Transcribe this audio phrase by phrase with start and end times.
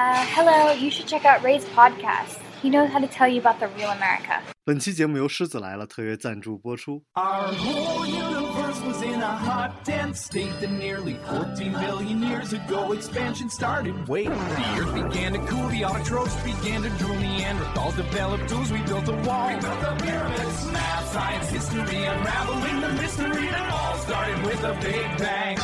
[0.00, 2.39] Uh, hello, you should check out Ray's podcast.
[2.61, 4.41] He knows how to tell you about the real America.
[4.63, 7.03] 本期节目由狮子来了特约赞助播出。
[7.15, 12.93] Our whole universe was in a hot, dense state that nearly 14 billion years ago
[12.93, 13.93] expansion started.
[14.07, 18.79] Wait, the earth began to cool, the autotrophs began to drool, Neanderthals developed tools, we
[18.83, 19.49] built a wall.
[19.49, 24.73] We built the pyramids, math, science, history, unraveling the mystery that all started with a
[24.79, 25.57] big bang.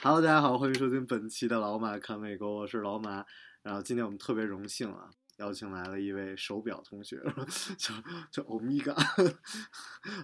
[0.00, 3.26] Hello，大家好，欢迎收听本期的老马看美国，我是老马。
[3.62, 7.20] 然后今天我们特别荣幸啊，邀请来了一位手表同学，
[7.76, 7.92] 叫
[8.30, 8.94] 叫欧米伽，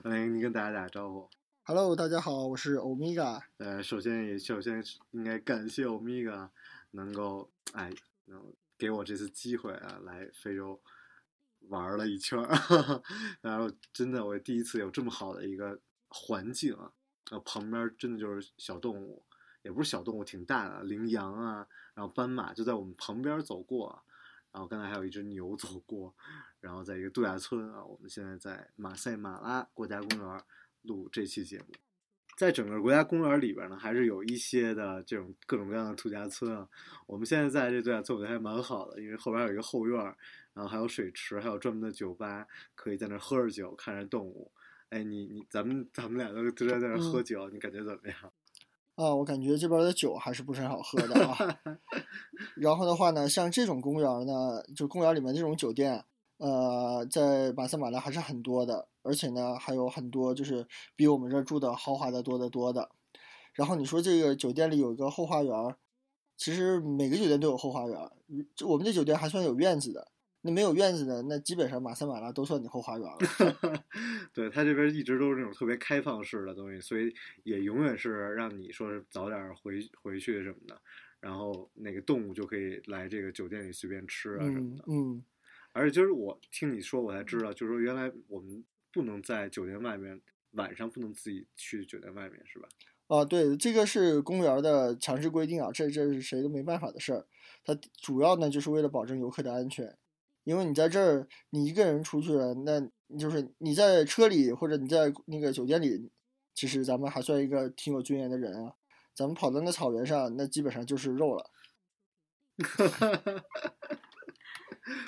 [0.05, 1.29] 来，你跟大家打个招呼。
[1.65, 3.43] Hello，大家好，我是欧米伽。
[3.57, 6.53] 呃，首先也首先应该感谢欧米伽
[6.93, 7.93] 能够哎，
[8.27, 10.81] 能给我这次机会啊，来非洲
[11.69, 13.03] 玩了一圈儿，
[13.43, 16.93] 然后真的我第一次有这么好的一个环境啊，
[17.29, 19.25] 然后旁边真的就是小动物，
[19.65, 24.03] 也不是小动物，挺大的，羚羊啊，然后斑马就在我们旁边走过啊，
[24.53, 26.15] 然后刚才还有一只牛走过，
[26.61, 30.43] 然后在一个度假村啊，我们现在在马赛马拉国家公园
[30.83, 31.67] 录这期节目。
[32.37, 36.69] 在整个国家公园里边呢，还是有一些的这种各种各样的度假村啊。
[37.07, 39.97] 我们现在在这度假村，我觉得还蛮好的，因为后边有一个后院，
[40.53, 44.51] 然后还有水池，还有专门的酒吧，可以在那儿喝着酒，看着动物。
[44.89, 48.33] 哎，你你咱们咱们俩都都在那儿喝酒，你感觉怎么样？
[48.97, 51.37] 啊，我感觉这边的酒还是不是很好喝的啊。
[52.57, 56.05] 然后的话呢，像这种公园呢，就公园里面这种酒店，
[56.39, 62.89] 呃，在马赛马拉还是很多的，而且呢，还有很多就是比我们这儿住的豪华的多得多的。
[63.53, 65.77] 然后你说这个酒店里有一个后花园，
[66.37, 68.11] 其实每个酒店都有后花园，
[68.55, 70.09] 这我们这酒店还算有院子的。
[70.47, 73.19] 那没有院子的，那基本上马赛马拉都算你后花园了。
[74.35, 77.15] 对他这边一直都是那种特别开放式的东西，所以
[77.45, 80.79] 也永远是让你说是早点回回去什么的，
[81.19, 84.85] 然后那个动物就可以来这个酒店里随便吃啊什么的。
[84.87, 85.25] 嗯嗯，
[85.73, 90.21] 而且就是我听你说，我才知道，就是说原来我们不能在酒店外面
[90.51, 92.69] 晚上不能自己去酒店外面，是吧？
[93.07, 97.27] 啊，对，这个是公园的强制规定啊，这这是谁都没办法的事儿。
[97.65, 99.97] 它主要呢就是为了保证游客的安全，
[100.45, 102.81] 因为你在这儿你一个人出去了，那
[103.19, 106.11] 就是你在车里或者你在那个酒店里，
[106.55, 108.75] 其实咱们还算一个挺有尊严的人啊。
[109.15, 111.51] 咱们跑到那草原上，那基本上就是肉了。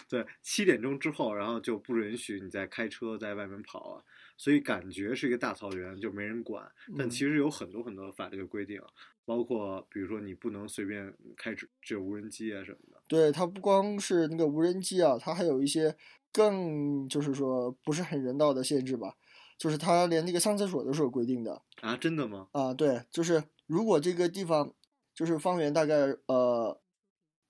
[0.09, 4.03] 对，七点钟之后，然后就不允许你再开车在外面跑啊，
[4.37, 6.73] 所以感觉是一个大草原，就没人管。
[6.97, 8.81] 但嗯其实有很多很多法律的规定，
[9.27, 13.03] 包括比如说你不能随便开只只有无人机啊什么的。
[13.07, 15.95] 对，它不光是那个无人机啊，它还有一些
[16.33, 19.17] 更就是说不是很人道的限制吧，
[19.59, 21.61] 就是它连那个上厕所都是有规定的。
[21.83, 22.49] 啊，真的吗？
[22.53, 24.73] 啊，对，就是如果这个地方
[25.15, 26.81] 就是方圆大概呃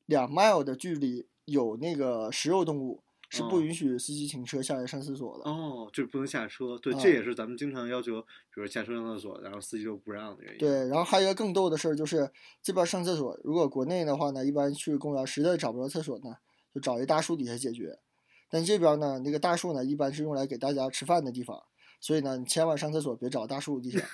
[0.07, 5.51] 两 mile 的距离有那个食肉动物，是不哦允许司机停车下来上厕所的。
[5.51, 6.79] 哦，就是不能下车。
[6.79, 10.59] 对，啊这也是咱们经常要求，比如下车上厕所，然后司机就不让的原因。
[10.59, 12.31] 对，然后还有一个更逗的事儿就是
[12.63, 16.37] 这边上厕所，如果国内的话呢，一般去公园实在找不着厕所呢，
[16.75, 17.99] 就找一大树底下解决。
[18.49, 21.61] 但这边呢，那个大树呢，一般是用来给大家吃饭的地方，
[22.01, 24.05] 所以呢，你千万上厕所别找大树底下，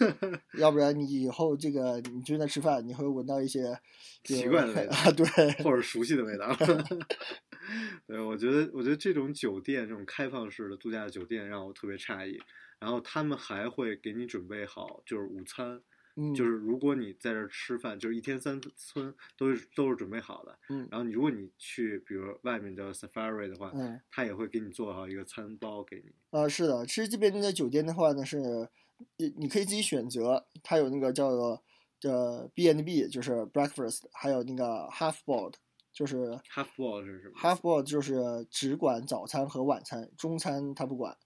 [0.59, 3.79] 要不然你以后这个你就在吃饭，你会闻到一些
[4.25, 5.27] 奇怪的味道啊，对，
[5.65, 6.55] 或者熟悉的味道。
[8.07, 12.39] 对，我觉得，我觉得这种酒店，这种开放式的度假酒店让我特别诧异。
[12.81, 15.81] 然后他们还会给你准备好，就是午餐，
[16.17, 20.59] 嗯，就是如果你在这儿吃饭，就是一天三餐都是都是准备好的。
[20.69, 26.13] 嗯然后你如果你去，比如外面的 safari 的话，嗯他也会给你做好一个餐包给你。
[26.31, 28.69] 啊，是的，其实这边的酒店的话呢是，
[29.17, 31.63] 你你可以自己选择，它有那个叫做
[32.03, 35.55] 呃 B and B，就是 breakfast，还有那个 half board，
[35.93, 41.17] 就是 half board 是什么？half board 就是只管早餐和晚餐，中餐它不管，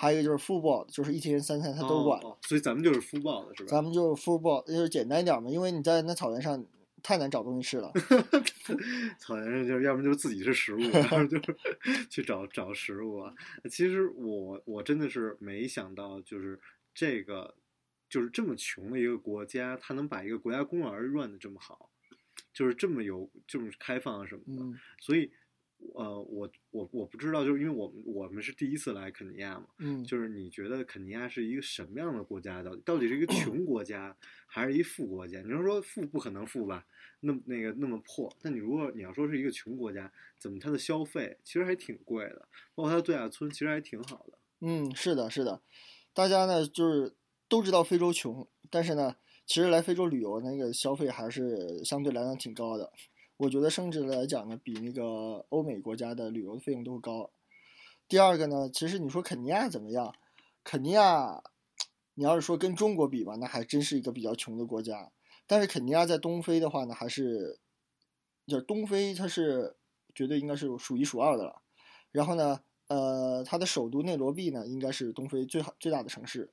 [0.00, 2.18] 还有一个就是 full board，就是一天三餐他都管。
[2.22, 3.44] 哦哦所以咱们就是是吧？
[3.66, 6.64] 咱们就是 full board，就是简单一点嘛，因为你在那草原上
[7.02, 7.92] 太难找东西吃了。
[9.20, 11.54] 草原上就是要么就是自己是食物，要 么就是
[12.08, 13.34] 去找找食物啊。
[13.70, 16.58] 其实我我真的是没想到，就是
[16.94, 17.54] 这个
[18.08, 21.90] 就是这么穷的一个国家，它能把一个国家公园 run 的这么好，
[22.54, 24.62] 就是这么有这么开放啊什么的。
[24.62, 25.30] 嗯所以，
[25.94, 32.62] 呃，我我我不知道，就是因为我们我们是第一次来肯尼亚嘛，嗯，就是你觉得肯尼亚是一个什么样的国家？
[32.62, 34.16] 到底到底是一个穷国家，
[34.46, 35.40] 还是一富国家？
[35.42, 36.86] 你要说富不可能富吧，
[37.20, 38.32] 那么那个那么破。
[38.40, 44.38] 但你如果你要说是一个穷国家，怎么它的消费其实还挺贵的，包括它的度假村其实还挺好的。
[44.60, 45.62] 嗯，是的，是的，
[46.12, 47.14] 大家呢就是
[47.48, 49.16] 都知道非洲穷，但是呢，
[49.46, 52.92] 其实来非洲旅游那个消费还是相对来讲挺高的，
[53.40, 57.30] 我觉得甚至来讲呢，比那个欧美国家的旅游的费用都高。
[58.06, 60.14] 第二个呢，其实你说肯尼亚怎么样？
[60.62, 61.42] 肯尼亚，
[62.12, 65.10] 你要是说跟中国比吧，那还真是一个比较穷的国家。
[65.46, 67.58] 但是肯尼亚在东非的话呢，还是，
[68.46, 69.74] 就是东非它是
[70.14, 71.62] 绝对应该是数一数二的了。
[72.12, 76.52] 然后呢，呃，它的首都内罗毕呢，应该是东非最好最大的城市。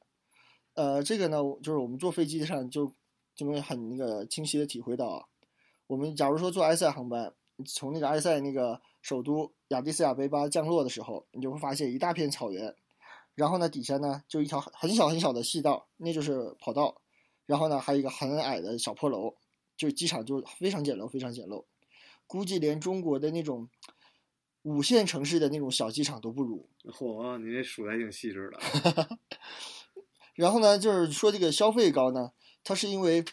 [0.75, 2.94] 呃，这个呢，就是我们坐飞机上就
[3.36, 5.28] 就能很那个清晰的体会到。
[5.88, 7.34] 我们假如说坐埃塞航班，
[7.66, 12.75] 从那个埃塞那个首都亚的斯亚贝巴降落的时候，你就会发现一大片草原，
[13.36, 17.01] 然后呢，底下呢就一条很小很小的细道，那就是跑道，
[17.45, 19.36] 然后呢还有一个很矮的小破楼，
[19.78, 21.66] 就机场就非常简陋，非常简陋，
[22.28, 23.69] 估计连中国的那种
[24.63, 26.69] 五线城市的那种小机场都不如。
[26.84, 29.19] 嚯，你这数的还挺细致的。
[30.36, 32.31] 然后呢，就是说这个消费高呢，
[32.63, 33.24] 它是因为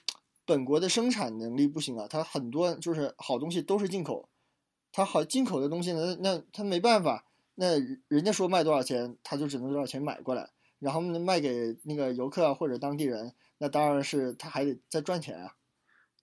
[0.47, 4.29] 本国的生产能力不行啊，它很多就是好东西都是进口，
[4.93, 15.57] 它好进口的东西呢，那它没办法，那人家说卖多少钱，它就只能多少钱买过来，然后呢卖给那个游客啊或者当地人，那当然是它还得再赚钱啊。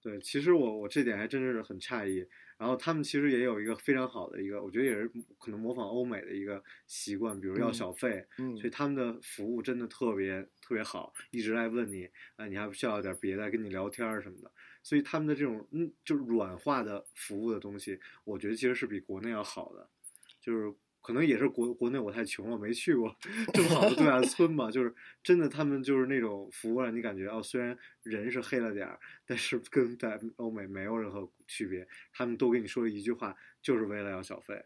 [0.02, 2.26] 对，其实我我这点还真是很诧异。
[2.62, 14.52] 然后他们其实也有一个非常好的一个，我觉得也是可能模仿欧美的一个习惯，比如要小费，嗯所以他们的服务真的特别特别好，一直来问你，啊，你还不需要点别的，跟你聊天儿什么的。
[14.84, 19.90] 所以他们的这种嗯，就是软化的服务的东西，我觉得其实是比国内要好的，
[20.40, 20.72] 就是。
[21.02, 23.16] 可能也是国国内我太穷了，没去过
[23.54, 24.70] 这么好的度假村嘛。
[24.70, 24.94] 就是
[25.24, 31.88] 真的，他们就是那种服务让你感觉哦，虽然人是黑了点儿，但是跟在欧美没有任何区别。
[32.14, 34.64] 他们都跟你说一句话，就是为了要小费。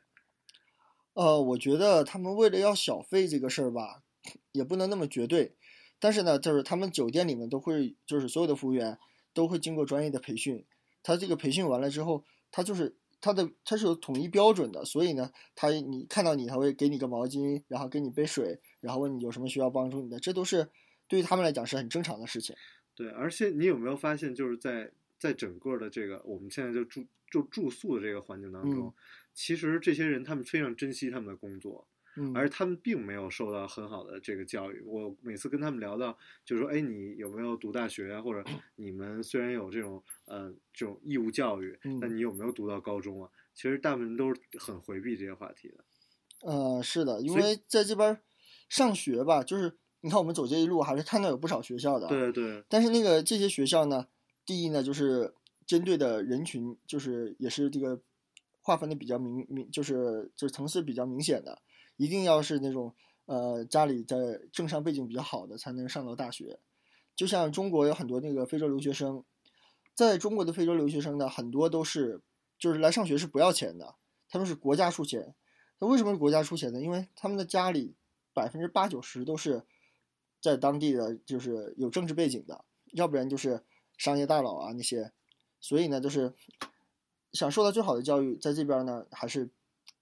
[1.13, 4.03] 呃，我觉得他们为了要小费这个事儿吧，
[4.51, 5.55] 也不能那么绝对。
[5.99, 8.99] 但是呢，就是他们酒店里面都会，就是所有的服务员
[9.33, 10.65] 都会经过专业的培训。
[11.01, 12.97] 他这个培训完了之后，他就是。
[13.21, 20.69] 它的它是有统一标准的，所以呢，他你看到你，他会给你个毛巾，然后给你杯水，然后问你有什么需要帮助你的，这都是
[21.07, 22.55] 对于他们来讲是很正常的事情。
[22.95, 28.93] 对，而且你有没有发现，就是在在整个的这个我们现在就住就住宿的这个环境当中，嗯
[29.33, 31.85] 其实这些人他们非常珍惜他们的工作，
[32.17, 34.81] 嗯，而他们并没有受到很好的这个教育。
[34.85, 38.21] 我每次跟他们聊到，就是说，哎，你有没有读大学啊？
[38.21, 38.43] 或者
[38.75, 43.29] 你们虽然有这种呃这种义务教育，嗯但你有没有读到高中啊？
[43.53, 45.83] 其实大部分都是很回避这些话题的。
[46.41, 48.19] 呃，是的，因为在这边
[48.69, 52.07] 上学吧，就是你看我们走这一路，还是看到有不少学校的。。
[52.07, 54.07] 对对但是那个这些学校呢，
[54.45, 55.33] 第一呢，就是
[55.65, 57.99] 针对的人群，就是也是这个
[58.61, 61.61] 划分的比较明明，就是就是层次比较明显的，
[61.97, 62.93] 一定要是那种
[63.25, 66.59] 呃家里在政商背景比较好的才能上到大学。
[67.15, 69.23] 就像中国有很多那个非洲留学生，
[69.93, 72.21] 在中国的非洲留学生呢，很多都是
[72.59, 73.95] 就是来上学是不要钱的，
[74.27, 75.33] 他们是国家出钱。
[75.79, 76.81] 那为什么是国家出钱呢？
[76.81, 77.95] 因为他们的家里
[78.33, 79.63] 百分之八九十都是
[80.41, 83.63] 在当地的，就是有政治背景的，要不然就是
[83.97, 85.11] 商业大佬啊那些，
[85.59, 86.33] 所以呢，就是
[87.31, 89.49] 想受到最好的教育，在这边呢还是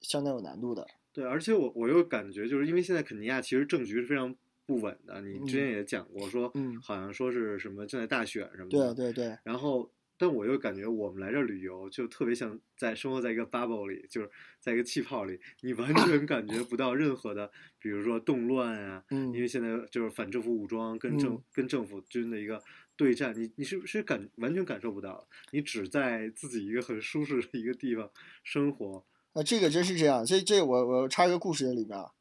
[0.02, 0.88] 相当有难度的。
[1.14, 5.22] 对，而且我我又感觉，就是因为现在肯尼亚其实政局是非常不稳的。
[5.22, 8.94] 你之前嗯也讲过，说嗯好像说是什么正在大选什么的。
[8.94, 14.30] 对对对，然后，但我又感觉我们来这儿旅游，就特别像在生活在一个 bubble 里，就是
[14.60, 22.62] 在一个气泡里，你完全感觉不到任何的，比如说动乱啊，嗯因为现在就是反政府武装跟政、嗯跟政府军的一个
[22.96, 25.28] 对战，你你是不是感完全感受不到？
[25.52, 28.10] 你只在自己一个很舒适的一个地方
[28.44, 30.26] 生活，啊，这个真是这样。
[30.26, 32.12] 这这我我插一个故事在里面啊，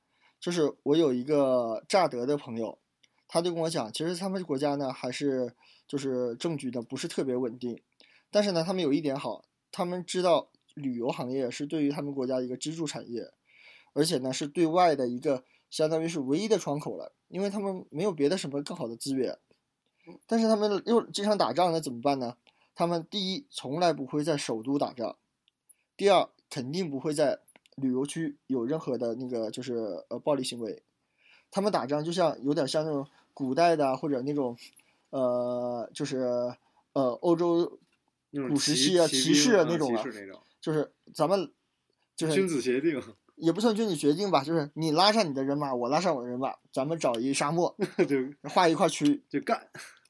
[0.40, 2.78] 就是我有一个乍得的朋友，
[3.28, 5.54] 他就跟我讲，其实他们国家呢还是
[5.87, 7.81] 就是政局呢不是特别稳定，
[8.31, 13.31] 但是呢他们有一点好，他们知道旅游行业是对于他们国家一个支柱产业，
[13.92, 19.38] 而且呢是对外的一个相当于是唯一的窗口了，因为他们没有别的什么更好的资源，
[20.26, 22.37] 但是他们又经常打仗，那怎么办呢？
[22.75, 25.19] 他们第一从来不会在首都打仗，
[25.95, 27.39] 第二肯定不会在
[27.77, 30.83] 旅游区有任何的那个就是呃暴力行为。
[31.51, 34.55] 他们打仗就像有点像那种古代的或者那种
[35.09, 36.19] 呃就是
[36.93, 37.79] 呃欧洲
[38.51, 41.51] 古时期啊骑士那种啊骑士那种就是咱们
[42.15, 43.01] 就是君子协定，
[43.37, 47.75] 也不算君子协定吧，就是你拉上你的人马，我拉上我的人马，咱们找一沙漠
[48.07, 48.17] 就
[48.51, 49.69] 划一块区域，就干。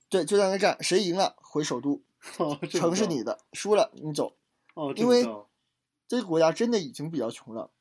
[0.09, 2.03] 对，就在那干，谁赢了回首都，
[2.69, 4.35] 城是你的，输了你走。
[4.75, 5.25] 哦，因为
[6.13, 7.73] 这个国家真的已经比较穷了，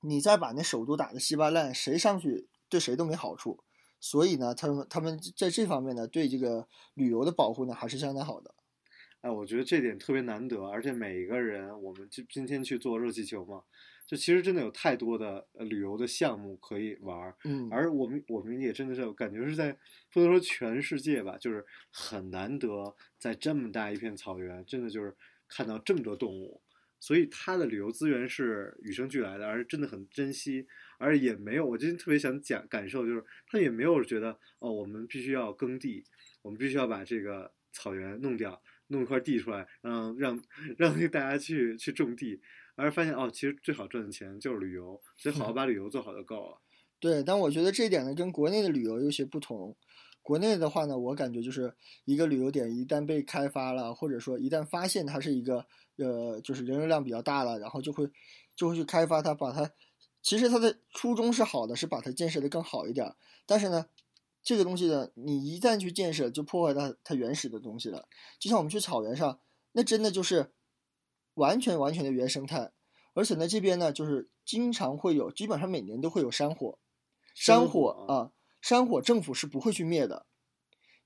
[0.00, 3.62] 你再把那首都打得稀巴烂，谁上去对谁都没好处。
[4.00, 8.54] 所以呢，他们他们在这方面呢，对这个旅游的保护呢，还是相当好的。
[9.20, 13.62] 哎，我觉得这点特别难得，而且每一个人，我们今今天去做热气球嘛，
[14.06, 19.76] 就其实真的有太多的呃旅游的项目可以玩儿，嗯，而我们我们也真的是感觉是在
[20.10, 25.14] 不能说全世界吧，就是很难得在这么大一片草原，真的就是
[25.46, 26.62] 看到这么多动物，
[27.00, 30.66] 所以它的旅游资源是与生俱来的，而真的很珍惜，
[30.98, 36.04] 而也没有，我今天特别想讲感受，就是他也没有觉得哦，我们必须要耕地，
[36.42, 40.42] 我们必须要把这个草原弄掉，弄一块地出来，让让
[40.76, 42.40] 让那大家去去种地，
[42.74, 46.60] 而发现哦，其实最好赚的钱就是旅游，所以好好 把旅游做好就够了。
[47.00, 49.76] 对，但我觉得这一点呢，跟国内的旅游有些不同。
[50.20, 51.72] 国内的话呢，我感觉就是
[52.04, 55.64] 一个旅游点一旦被开发了，或者说一旦发现它是一个
[55.98, 58.10] 呃，就是人流量比较大了，然后就会
[58.56, 59.70] 就会去开发它，把它。
[60.20, 63.14] 其实它的初衷是好的，是把它建设的更好一点。
[63.46, 63.86] 但是呢，
[64.42, 68.08] 这个东西呢，你一旦去建设，就破坏它它原始的东西了。
[68.38, 69.40] 就像我们去草原上，
[69.72, 70.52] 那真的就是
[71.34, 72.72] 完全完全的原生态。
[73.14, 76.78] 而且呢，这边呢，就是经常会有，基本上每年都会有山火。
[77.34, 80.26] 山火啊，山火政府是不会去灭的，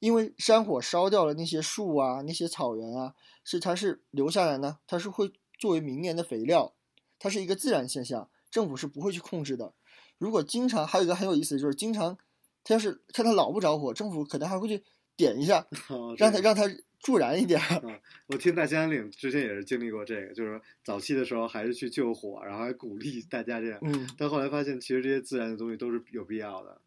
[0.02, 6.74] 因为山火烧掉了那些树啊，那些草原啊，是它是留下来呢，它是会作为明年的肥料，
[7.20, 9.74] 它是一个自然现象，政府是不会去控制的。
[10.18, 12.18] 如果经常还有一个很有意思，就是经常，
[12.64, 14.82] 它要是看它老不着火，政府可能还会去
[15.16, 16.62] 点一下， 哦让它让它
[16.98, 17.60] 助燃一点。
[17.84, 26.80] 嗯， 我听大兴安岭之前也是经历过这个，就是早期的时候还是去救火，然后还鼓励大家这样，嗯但后来发现其实这些自然的东西都是有必要的。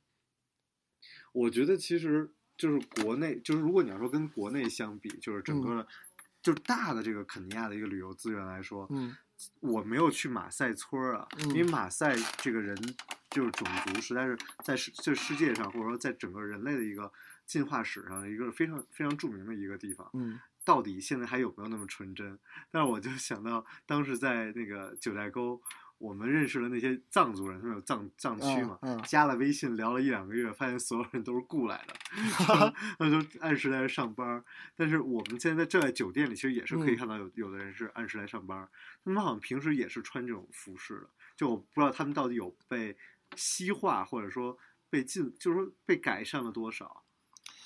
[1.32, 5.88] 我觉得其实就是国内，就是如果你要说跟国内相比，就是整个的，
[6.42, 9.16] 就是大的这个肯尼亚的一个旅游资源来说，嗯
[9.60, 12.76] 我没有去马赛村儿啊，嗯因为马赛这个人
[13.30, 17.12] 就是种族，实在是在世这世界上，或者说在整个人类的一个
[17.46, 20.10] 进化史上，一个非常非常著名的一个地方。
[20.14, 22.40] 嗯到底现在还有没有那么纯真？
[22.72, 25.62] 但是我就想到当时在那个九寨沟，
[26.06, 31.94] 我们认识了那些藏族人，他们有藏藏区嘛，嗯嗯加了微信聊了一两个月，发现所有人都是雇来的，
[33.00, 34.44] 那就按时在这上班儿。
[34.76, 38.70] 但是我们现在在这在酒店里，其实也是可以嗯看到有有的人是按时来上班儿，
[39.04, 42.96] 他们好像平时也是穿这种服饰的，就我不知道他们到底有被
[43.36, 44.58] 西化，或者说
[44.90, 47.04] 被进，就是说被改善了多少。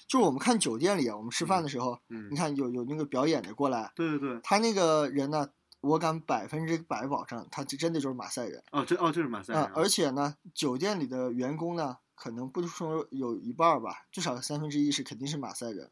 [0.08, 5.48] 就是我们看酒店里啊，我们吃饭的时候，嗯你，看有有那个表演的过来，对对对，他那个人呢，
[5.82, 15.90] 我敢百分之百保证，他这真的就是马赛人哦，这哦这是马赛人啊、而且呢，酒店里的员工呢，可能不说有一半吧，至少三分之一是肯定是马赛人，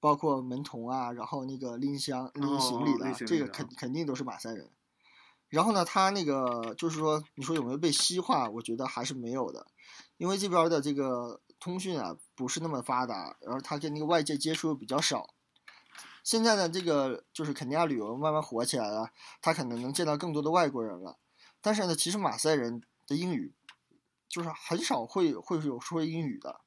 [0.00, 4.68] 包括门童啊，然后那个拎箱拎行李的，这个肯肯定都是马赛人。
[5.48, 8.48] 然后呢，他那个就是说，你说有没有被西化？
[8.48, 9.66] 我觉得还是没有的，
[10.16, 15.34] 因为这边的这个通讯啊不是那么发达，然后他跟那个外界接触又比较少。
[16.30, 19.10] 现在呢，这个就是肯尼亚旅游慢慢火起来了，
[19.42, 21.18] 他可能能见到更多的外国人了。
[21.60, 23.52] 但是呢，其实马赛人的英语
[24.28, 26.60] 就是很少会会有说英语的。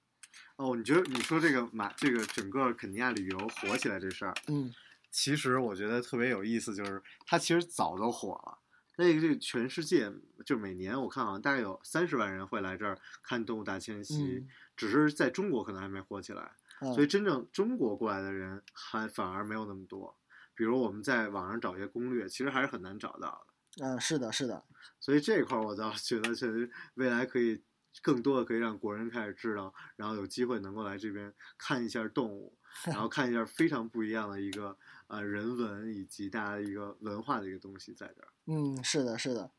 [0.57, 4.75] 哦，你觉得你说这个马这个整个肯尼亚旅游火起来这事儿，嗯
[5.09, 8.59] 其实我觉得特别有意思，就是它其实早都火了。
[8.97, 10.11] 那个这个全世界
[10.45, 16.51] 就每年我看好像大概有三十万人会来这儿看动物大迁徙，嗯只是在中国可能还没火起来，
[16.83, 20.15] 嗯所以真正中国过来的人还反而没有那么多。
[20.55, 23.83] 比如我们在网上找一些攻略，其实还是很难找到的。
[23.83, 24.63] 嗯，是的，是的，
[24.99, 27.63] 所以这一块儿我倒是觉得，确实未来可以
[28.03, 38.27] 更多的可以让国人开始知道，然后有机会能够来这边看一下动物，然后看一下非常不一样的一个呃人文以及大家一个文化的一个东西在这儿。
[38.45, 39.49] 嗯，是的，是的，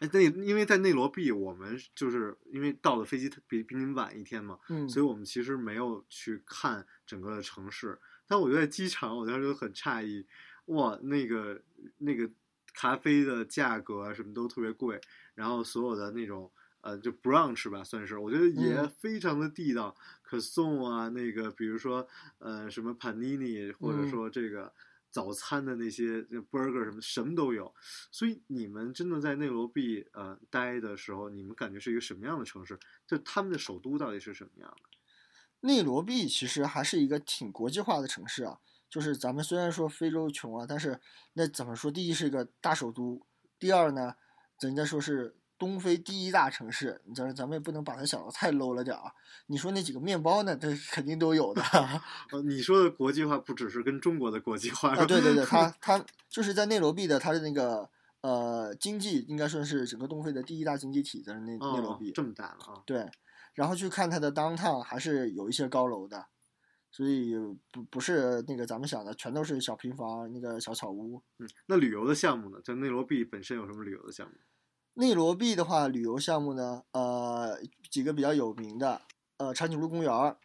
[0.00, 7.98] 哎，那因为在内罗毕，我们就是因为到的飞机特比比你们晚一天嘛，嗯，所以我们其实没有去看整个的城市。
[8.26, 10.26] 但我觉得在机场，我当时就很诧异，
[10.66, 11.62] 哇，那个
[11.98, 12.28] 那个
[12.74, 15.00] 咖啡的价格啊什么都特别贵，
[15.34, 16.50] 然后所有的那种
[16.80, 22.06] 呃就 brunch 吧，算是我觉得也嗯非常的地道，可颂啊，那个比如说
[22.38, 24.72] 呃什么 panini，或者嗯说这个。
[25.16, 26.20] 早餐的那些
[26.50, 27.74] burger 什么什么都有，
[28.10, 32.78] 所以你们真的在内罗毕呃待的时候，你们感觉是一个什么样的城市？
[33.06, 35.66] 就他们的首都到底是什么样的？
[35.66, 38.60] 内罗毕其实还是一个挺国际化的城市啊。
[38.90, 41.00] 就是咱们虽然说非洲穷啊，但是
[41.32, 41.90] 那怎么说？
[41.90, 43.26] 第一是一个大首都，
[43.58, 44.16] 第二呢，
[44.60, 49.12] 人家说是东非第一大城市，咱咱们也不能把它想的太 low 了点儿啊。
[49.46, 51.62] 你说那几个面包呢，这肯定都有的。
[52.32, 57.88] 呃，你说的国际化不只是跟中国的国际化啊，对对对，它 它就是在内罗毕的，它的那个
[58.20, 62.10] 呃经济应该算是整个东非的第一大经济体，在内内罗毕。
[62.10, 62.82] 哦这么大了啊！
[62.84, 63.08] 对，
[63.54, 66.26] 然后去看它的 downtown 还是有一些高楼的，
[66.90, 67.34] 所以
[67.72, 71.22] 不不是那个咱们想的全都是小平房那个小草屋。
[71.38, 72.58] 嗯，那旅游的项目呢？
[72.62, 74.34] 在内罗毕本身有什么旅游的项目？
[74.98, 77.60] 内罗毕的话，旅游项目呢，呃，
[77.90, 79.02] 几个比较有名的，
[79.36, 80.38] 呃，长颈鹿公园儿。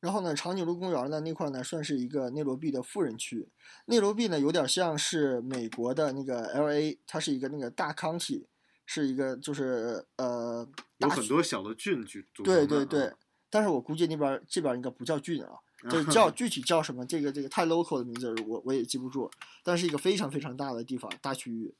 [0.00, 3.48] 然后呢，长颈鹿公园呢那块呢，算是一个内罗毕的富人区。
[3.86, 8.44] 内罗毕呢，有点像是美国的那个 L A，它是一个那个大 county，
[8.84, 13.16] 是一个就是呃，有很多小的郡去组对对对啊，
[13.48, 15.52] 但是我估计那边这边应该不叫郡啊，
[15.88, 19.30] 就是叫具体叫什么，这个这个太 local 的名字我我也记不住，
[19.62, 21.72] 但是一个非常非常大的地方大区域。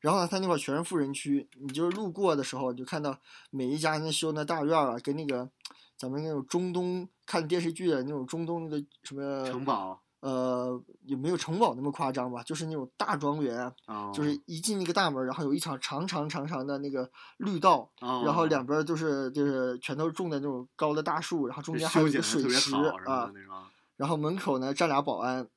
[0.00, 3.18] 然后呢，它那块儿全是富人区，你就是路过的时候，你就看到
[3.50, 5.48] 每一家那修那大院儿啊，跟那个
[5.96, 13.72] 咱们那种中东看电视剧的那种中东那个什么城堡呃，也没有城堡那么夸张吧，就是那种大庄园
[14.12, 22.74] 就是一进那个大门，然后有一场长长长长的那个绿道，哦，然后两边就是就是全都是种的那种高的大树，然后中间还有一个水池
[23.06, 23.30] 啊，
[23.96, 25.48] 然后门口呢站俩保安，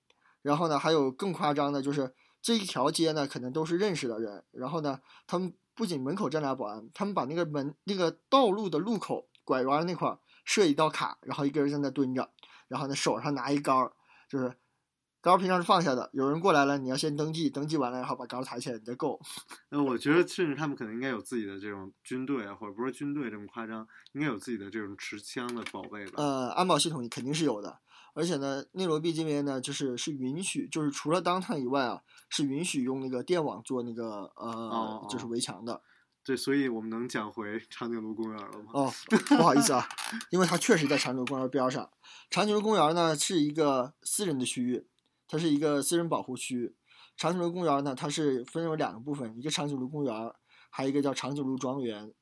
[0.43, 12.29] 然后呢还有更夸张的就是这一条街呢可能都是认识的人，然后呢他们不仅门口站俩保安，他们把那个门那个道路的路口拐弯那块儿设一道卡，然后一个人在那蹲着，
[12.67, 13.93] 然后呢手上拿一杆儿，
[14.29, 14.55] 就是。
[15.21, 19.19] 杆儿平常是放下的，有人过来了，你要先登记，登记完了，然后把杆儿抬起来，你再够。
[19.67, 26.23] 那我觉得，甚至他们可能应该有自己的这种军队啊，或者不是军队这么夸张，应该有自己的这种持枪的宝贝吧？
[26.23, 27.79] 呃，安保系统肯定是有的，
[28.13, 35.81] 而且呢，内罗毕这边呢，就是是允许，就是除了 downtown 以外啊，是允许用那个电网做那个呃，哦就是围墙的。
[36.21, 38.71] 对，所以我们能讲回长颈鹿公园了吗？
[38.73, 38.93] 哦，
[39.29, 39.87] 不好意思啊，
[40.29, 41.89] 因为它确实在长颈鹿公园边上。
[42.29, 44.85] 长颈鹿公园呢是一个私人的区域，
[45.27, 46.75] 它是一个私人保护区。
[47.15, 50.13] 长颈鹿公园呢，它是分为两个部分，一个长颈鹿公园，
[50.69, 52.13] 还有一个叫长颈鹿庄园。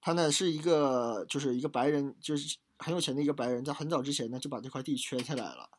[0.00, 5.70] 它呢是一个就是一个白人，就是很有钱的一个白人，在很早之前呢就把这块地圈下来了，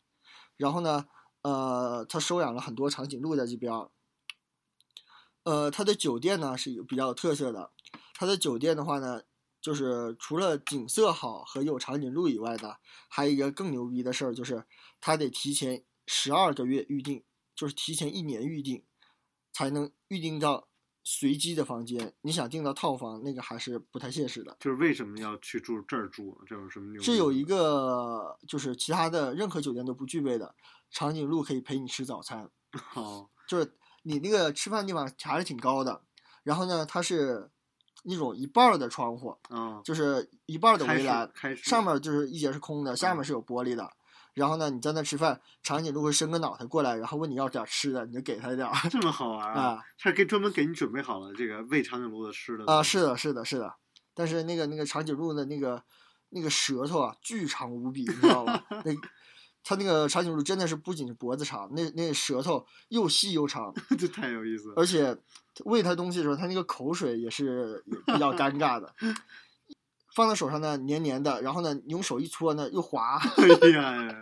[0.57, 1.05] 然后呢，
[1.43, 3.91] 呃，他收养了很多长颈鹿在这边儿。
[5.43, 7.71] 呃，他的酒店呢是比较有特色的，
[8.15, 9.21] 他的酒店的话呢，
[9.61, 12.77] 就是除了景色好和有长颈鹿以外呢，
[13.07, 14.65] 还有一个更牛逼的事儿，就是
[14.99, 17.23] 他得提前十二个月预定，
[17.55, 18.83] 就是提前一年预定，
[19.53, 20.67] 才能预定到
[21.05, 22.13] 随机的房间。
[22.21, 24.57] 你想订到套房，那个还是不太现实的。
[24.59, 26.37] 就是为什么要去住这儿住？
[26.45, 27.01] 这有什么牛？
[27.01, 30.53] 是有一个就是其他的任何酒店都不具备的，
[30.89, 32.49] 长颈鹿可以陪你吃早餐。
[32.95, 36.01] 哦，就是你那个吃饭地方还是挺高的，
[36.43, 37.49] 然后呢，它是
[38.03, 43.89] 那种一半的窗户，啊，就是一半的围栏，上面就是一节是空的，下面嗯是有玻璃的。
[44.35, 53.73] 然后呢，你在那吃饭，长颈鹿会伸个脑袋过来，然后问你要点儿吃的，你就给它点儿 这么好玩啊它是给专门给你准备好了这个喂长颈鹿的吃的啊，是的，是的，是的。
[54.13, 55.81] 但是那个那个长颈鹿的那个
[56.29, 58.63] 那个舌头啊，巨长无比，你知道吧？
[58.83, 58.93] 那
[59.67, 64.73] 它那个长颈鹿真的是不仅是脖子长，那那舌头又细又长， 这太有意思了。
[64.77, 65.17] 而且
[65.63, 68.93] 喂它东西的时候，它那个口水也是也比较尴尬的。
[70.15, 73.19] 放在手上呢，黏黏的，然后呢，你用手一搓呢，又滑。
[73.61, 74.21] 哎呀，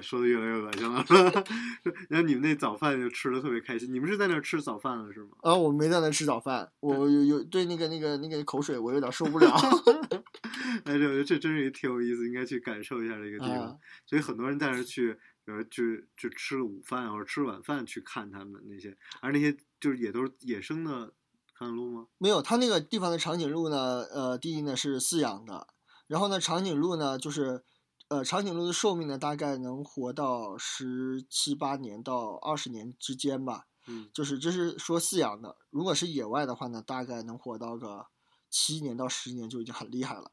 [0.00, 1.04] 说的越来越恶心了。
[2.08, 5.30] 然后你们那早饭就吃的特别开心，你们是在那儿吃早饭了是吗？
[5.42, 9.50] 啊我没在那吃早饭，我有有对那个那个那个口水我有点受不了。
[10.84, 13.58] 哎，这这真是一挺有意思，应该去感受一下这个地方。
[13.58, 15.16] 啊所以很多人在那儿去，
[15.46, 21.12] 呃，去去吃了午饭或者吃晚饭去看他们那些，而那些就是也都是野生的
[21.56, 22.08] 长颈鹿吗？
[22.18, 25.68] 没有，它那个地方的长颈鹿呢，呃，第一呢是饲养的，
[26.08, 27.64] 然后呢，长颈鹿呢就是，
[28.08, 38.06] 呃，长颈鹿的寿命呢大概能活到十七八年到二十年之间吧，嗯，就是这是说饲养的，如果是野外的话呢，大概能活到个
[38.50, 40.32] 七年到十年就已经很厉害了，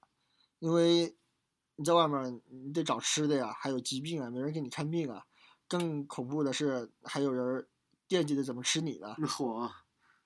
[0.59, 1.15] 因为
[1.75, 5.25] 你在外面你得找吃的呀，还有疾病啊，没人给你看病啊，
[5.67, 7.67] 更恐怖的是还有人
[8.07, 9.15] 惦记着怎么吃你的。
[9.19, 9.71] 那火。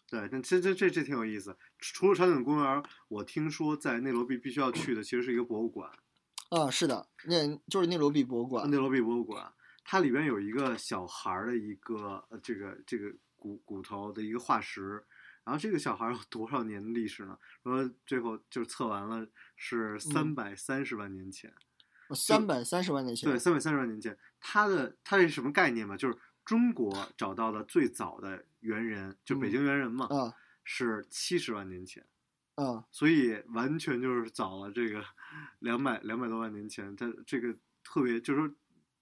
[0.07, 1.57] 对，但这这这这挺有意思。
[1.79, 5.89] 除了长颈公园，我听说在内罗毕必须要去的其实是一个博物馆，
[6.49, 8.69] 啊，是的，那就是内罗毕博物馆。
[8.69, 9.51] 内罗毕博物馆，
[9.83, 15.03] 它里边有一个小孩儿的一个呃这个这个骨骨头的一个化石，
[15.43, 17.37] 然后这个小孩儿有多少年的历史呢？
[17.63, 21.51] 说最后就是测完了是三百三十万年前，
[22.13, 25.97] 三百三十万年前，对，三百三十万年前，它的它是什么概念嘛？
[25.97, 26.15] 就是
[26.45, 32.03] 中国找到的最早的猿人，就北嗯京猿人嘛，嗯是七十万年前。
[32.55, 35.03] 啊所以完全就是早了这个
[35.59, 38.55] 两百两百多万年前，它这个特别就是说，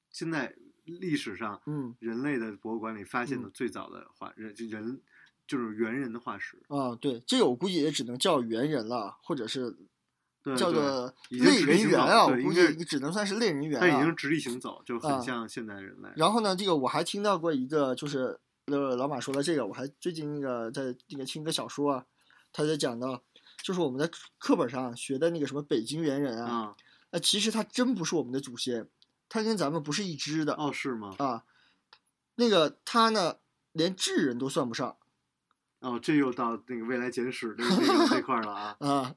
[0.09, 4.99] 现在历史上嗯人类的博物馆里发现的嗯最早的化人就人
[5.47, 6.57] 就是猿人的化石。
[6.67, 9.69] 啊，对，这个我估计也只能叫猿人了，或者是
[10.41, 14.15] 对对叫做类人猿啊，我估计只能算是类人猿啊但已经。
[14.15, 16.09] 直立行走，就啊很像现代人类。
[16.15, 22.05] 然后呢，这个我还听到过一个，就是呃，老马说的这个，我还最近那个在那个听一个小说啊，
[22.51, 23.21] 他在讲到，
[23.61, 26.75] 就是我们在课本上学的那个什么北京猿人啊，啊，
[27.11, 28.87] 那其实他真不是我们的祖先，
[29.27, 31.15] 他跟咱们不是一支的哦，是吗？
[31.19, 31.43] 啊。
[32.35, 33.37] 那个他呢，
[33.73, 34.97] 连智人都算不上
[35.79, 37.55] 哦，这又到那个未来简史
[38.09, 39.15] 这块儿了啊， 啊。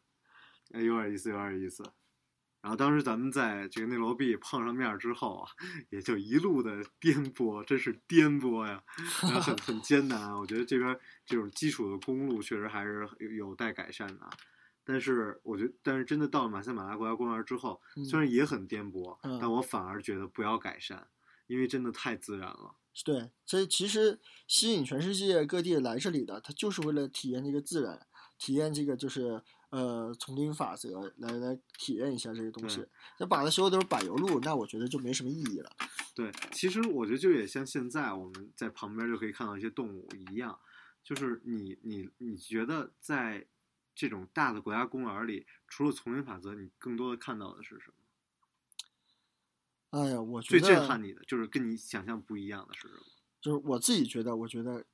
[0.72, 1.84] 哎，有点意思，有点意思。
[2.66, 5.48] 然后当时咱们在这个内罗毕碰上面儿之后啊，
[5.88, 8.82] 也就一路的颠簸，真是颠簸呀，
[9.22, 10.36] 然后很很艰难啊。
[10.36, 14.30] 我觉得这边儿这种基础的公路确实还是有有待改善的啊。
[14.84, 21.06] 但是我觉得，但是真的到了马赛马拉国家公园之后，虽然也很颠簸，嗯但我反而觉得不要改善，
[21.46, 22.74] 因为真的太自然了。
[23.04, 28.04] 对，所以其实吸引全世界各地来这里的，他就是为了体验这个自然，
[28.38, 32.86] 体验这个就是呃丛林法则，来来体验一下这个东西。
[33.18, 35.70] 那把它所有都是柏油路，那我觉得就没什么意义了。
[36.14, 40.58] 对，其实我觉得就也像现在我们在旁边就可以看到一些动物一样，
[41.02, 43.46] 就是你你你觉得在
[43.94, 47.94] 这种大的国家公园里，除了丛林法则，你更多的看到的是什么？
[49.90, 53.00] 哎呀，我觉最震撼你的，就是跟你想象不一样的是什么？
[53.40, 54.84] 就是我自己觉得，我觉得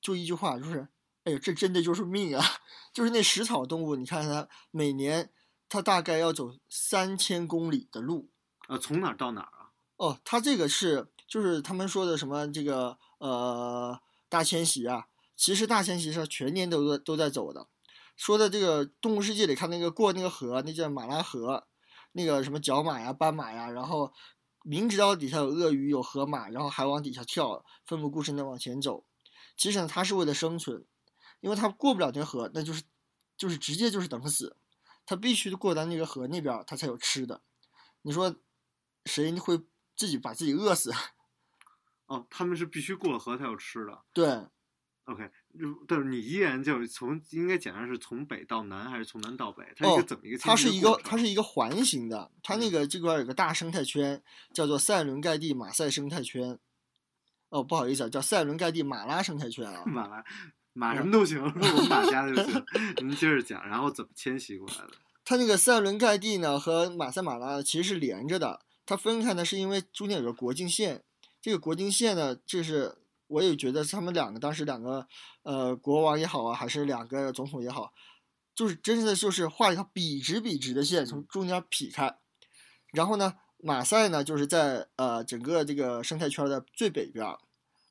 [0.00, 0.86] 就一句话，就是
[1.24, 2.44] 哎呀，这真的就是命啊！
[2.92, 5.30] 就是那食草动物，你看它每年
[5.68, 8.30] 它大概要走三千公里的路，
[8.68, 9.70] 呃，从哪儿到哪儿啊？
[9.96, 15.06] 哦，它这个是就是他们说的什么这个呃大迁徙啊，
[15.36, 17.68] 其实大迁徙是全年都在都在走的。
[18.16, 21.66] 说的这个动物世界里看那个过那个河，那叫马拉河，
[22.12, 24.12] 那个什么角马呀、斑马呀，然后
[24.64, 29.04] 明知道底下有鳄鱼、有河马，然后还往底下跳，奋不顾身的往前走。
[29.56, 30.84] 其实呢，它是为了生存，
[31.42, 32.82] 因为他过不了那河，那就是
[33.36, 34.56] 就是直接就是等死，
[35.04, 37.42] 他必须过到那个河那边儿，它才有吃的。
[38.02, 38.34] 你说
[39.04, 39.60] 谁会
[39.94, 40.92] 自己把自己饿死？
[42.06, 44.02] 哦，他们是必须过了河才有吃的。
[44.12, 44.46] 对
[45.04, 49.64] ，OK，就但是你依然就是从应该讲的是从北到南，还是从南到北？
[49.76, 50.38] 它是一哦个怎么一个？
[50.38, 54.22] 它是一个它是一一个环形的，它那嗯个这块有个大生态圈，
[54.54, 56.58] 叫做塞伦盖蒂马赛生态圈。
[57.48, 59.84] 哦，不好意思啊，叫塞伦盖蒂马拉生态圈啊。
[59.86, 60.24] 马来
[60.72, 62.64] 马什么都行，我们马家的就行。
[63.02, 64.92] 您接着讲，然后怎么迁徙过来的？
[65.24, 71.04] 它那个塞伦盖蒂呢和马赛马拉其实是连着的，它分开呢是因为中间有个国境线，
[71.40, 72.96] 这个国境线呢，这是
[73.28, 75.06] 我也觉得他们两个当时两个
[75.42, 77.92] 呃国王也好啊，还是两个总统也好，
[78.54, 82.16] 就是真的就是画一条笔直笔直的线从中间劈开，
[82.92, 87.36] 然后呢，马赛呢就是在呃整个这个生态圈的最北边，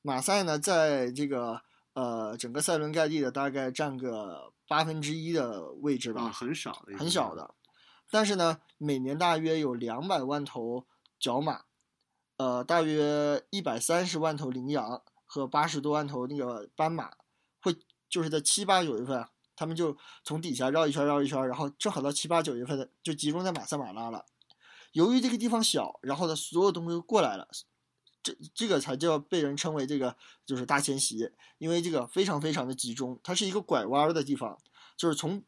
[0.01, 1.61] 马赛呢在这个
[1.93, 6.23] 呃整个塞伦盖蒂的大概占个八分之一的位置吧。
[6.23, 7.35] 啊，很少的，很小。
[7.35, 7.55] 的，
[8.09, 10.85] 但是呢，每年大约有两百万头
[11.19, 11.63] 角马，
[12.37, 17.11] 呃，大约一百三十万头羚羊和八十多万头那个斑马，
[17.61, 17.75] 会
[18.09, 24.25] 就是在七八九月份，他们就从底下绕一圈绕一圈，然后正好到七八九月份的就集中在马赛马拉了。
[24.93, 27.47] 由于这个地方小，然后呢，所有东西都过来了。
[28.23, 34.57] 这这个才叫被人称为这个就是大迁徙，因为这个非常非常的集中，它是一个拐弯儿的地方，
[34.97, 35.43] 就是从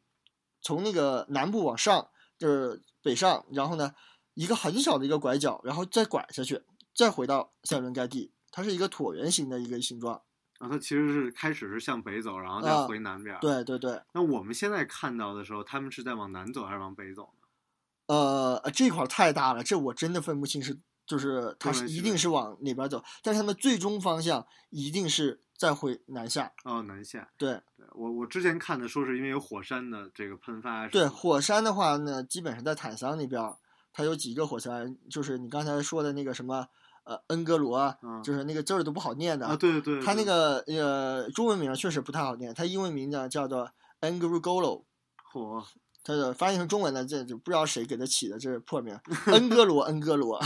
[0.61, 3.93] 从那个南部往上，就是北上，然后呢，
[4.33, 6.61] 一个很小的一个拐角，然后再拐下去，
[6.95, 10.21] 再回到塞伦盖蒂，它是一个椭圆形的一个形状。
[10.59, 13.37] 然后它其实是开始是向北走，然后再啊回南边。。
[13.41, 17.47] 对对对，那我们现在看到的时候，他们是在往南走还是往北走呢？
[18.07, 26.51] 呃，这块儿太大了，这我真的分不清是就是它是是一定是往哪边走，但是他们最终方向一定是再回南下。
[26.63, 27.29] 哦，南下。
[27.37, 30.87] 对对我我之前看的说是因为有火山的这个喷发。
[30.87, 33.53] 对，火山的话呢，基本上在坦桑那边，
[33.91, 36.67] 它有几个火山，就是你刚才说的那个什么
[37.03, 43.69] 呃恩格罗啊，嗯就是那个字儿都不好念的啊，对对对，它那个呃中文名确实不太好念，它英文名呢叫做
[44.01, 44.85] Ngorongoro，
[45.23, 45.63] 火
[46.03, 48.93] 它的翻译成中文的，这就不知道谁给它起的这破名，
[49.27, 50.37] 恩哥罗，恩哥罗，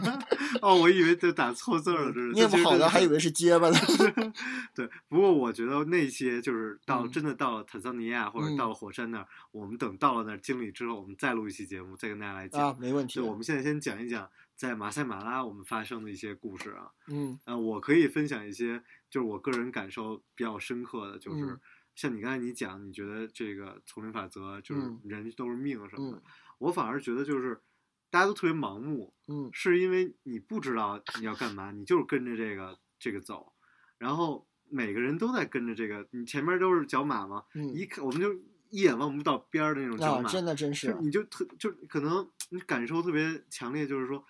[0.60, 3.78] 哦，我以为这打错字儿了，这是念不好的还以为是结巴呢。
[4.74, 12.60] 对，不过我觉得那些就是到、嗯真的到了坦桑尼亚或者嗯到了火山那儿，我们等到了那儿经历之后，我们再录一期节目，再跟大家来讲。
[12.60, 13.22] 啊，没问题对，。
[13.22, 16.90] 我们现在先讲一讲在马赛马拉我们发生的一些故事啊。
[17.08, 21.60] 嗯呃，我可以分享一些，就是我个人感受比较深刻的，就是、嗯
[21.98, 25.00] 像你刚才你讲，你觉得这个丛林法则就是嗯。
[25.02, 26.22] 人都是命什么的，嗯。
[26.58, 27.60] 我反而觉得就是
[28.08, 29.50] 大家都特别盲目，嗯。
[29.52, 33.52] 是因为你不知道你要干嘛，你就是跟着这个这个走，
[33.98, 38.32] 然后每个人都在跟着这个，你前面都是角马嘛，嗯一看我们就
[38.70, 44.24] 一眼望不到边儿的那种角啊，马，真的真是，你就特就可能你感受特别强烈，就是说，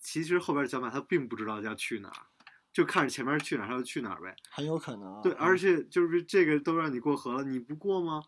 [0.00, 2.26] 其实后边的角马它并不知道要去哪儿，
[2.74, 4.34] 就看着前面去哪儿，他就去哪儿呗。
[4.50, 5.22] 很有可能啊。
[5.22, 8.22] 对，嗯而且就是这个都让你过河了，你不过吗？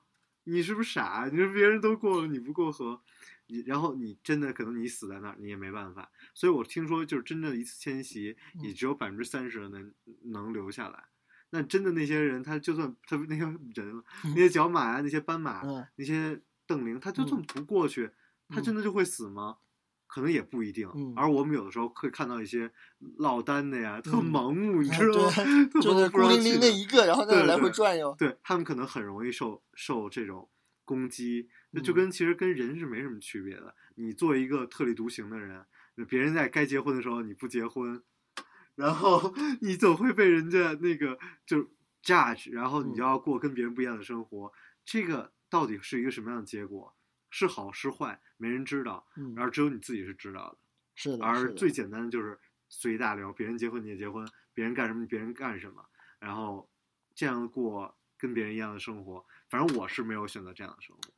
[0.44, 1.28] 你是不是傻？
[1.30, 3.02] 你说别人都过了，你不过河，
[3.48, 6.08] 你然后你真的可能你死在那儿，你也没办法。
[6.32, 9.92] 所以我听说，就是真正的一次迁徙，也嗯只有百分之三十的能
[10.26, 11.08] 能留下来。
[11.50, 13.42] 那真的那些人，他就算他那些
[13.74, 18.10] 人，那些角马啊、那些斑马，嗯那些瞪羚，他就算不过去，
[18.48, 19.56] 他真的就会死吗？
[20.16, 20.90] 可能也不一定。
[20.94, 22.72] 嗯而我们有的时候会看到一些
[23.18, 25.30] 落单的呀，特嗯盲目，你啊知道吗？
[25.70, 28.14] 特就是孤零零去哪儿的一个，然后在那来回转悠。
[28.18, 30.48] 对他们可能很容易受受这种
[30.86, 33.74] 攻击，那就嗯跟其实跟人是没什么区别的。
[33.96, 35.62] 你作为一个特立独行的人，
[36.08, 38.02] 别人在该结婚的时候你不结婚，
[38.74, 41.68] 然后你总会被人家那个就
[42.02, 44.50] judge，然后你嗯就要过跟别人不一样的生活。
[44.82, 46.95] 这个到底是一个什么样的结果？
[47.38, 50.56] 是好是坏，没人知道，嗯，而只有你自己是知道的。
[50.94, 55.84] 是的，而最简单的就是随大流，别人结婚你也结婚，别人干什么你别人干什么，
[56.18, 56.66] 然后
[57.14, 59.22] 这样过跟别人一样的生活。
[59.50, 61.12] 反正我是没有选择这样的生活，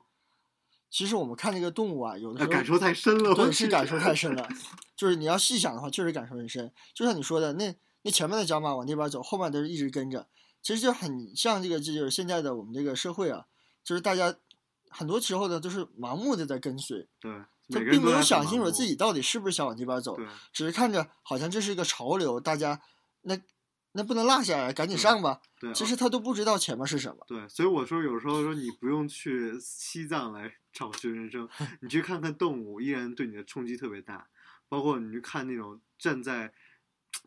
[0.91, 3.31] 其实我们看那个动物啊，有的时候感受太深了。
[3.31, 4.49] 我对，是感受太深了。
[4.97, 6.73] 就是你要细想的话，确实感受很深。
[6.93, 10.29] 就像你说的，那那前面的角马往那边走，后面都是一直跟着，
[10.61, 13.47] 其实就很像这个，这就是现在的我们这个社会啊，
[13.85, 14.35] 就是大家
[14.91, 17.33] 很多时候呢都是盲目的在跟随，对，
[17.69, 20.17] 就每个人并没有想清楚自己到底是不是想往这边走，
[20.53, 22.81] 只是看着好像这是一个潮流，大家
[23.23, 23.39] 那
[23.93, 25.41] 那不能落下来，赶紧上吧。
[25.59, 27.25] 对，其实他都不知道前面是什么。
[27.27, 31.49] 对，所以我说有时候说你不用去西藏来找寻人生，
[31.81, 34.29] 你去看看动物，依然对你的冲击特别大。
[34.69, 36.53] 包括你去看那种站在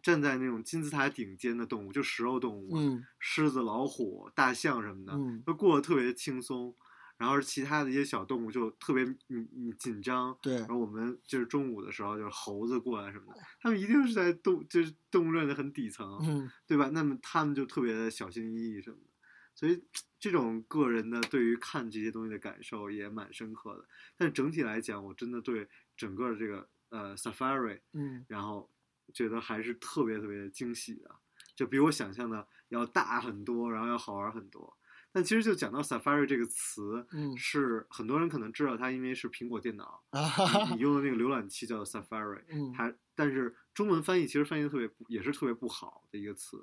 [0.03, 6.75] 站在那种金字塔顶尖的动物，就食肉动物，嗯狮子、老虎、大象什么的，嗯，都过得特别轻松。
[7.21, 16.89] 然后其他的一些小动物就特别你你紧张，对然，后我们就是中午的时候，就是猴子过来什么的， 他们一定是在动就是动物链的很底层，嗯对吧？
[16.91, 19.11] 那么他们就特别的小心翼翼什么的，
[19.53, 19.83] 所以
[20.19, 23.85] 这种个人的对于看这些东西的感受也蛮深刻的。
[24.17, 28.67] 但整体来讲，我真的对整个这个呃 safari，嗯然后
[29.13, 31.15] 觉得还是特别特别惊喜的，
[31.55, 34.75] 就比我想象的要大很多，然后要好玩很多。
[35.11, 40.21] 但其实就讲到 safari 这个词，嗯是很多人可能知道它，因为是苹果电脑， 啊，
[40.69, 46.57] 你你用的那个浏览器叫做 Safari， 嗯它但是中文翻译其实翻译的特别不也是特别不好的一个词，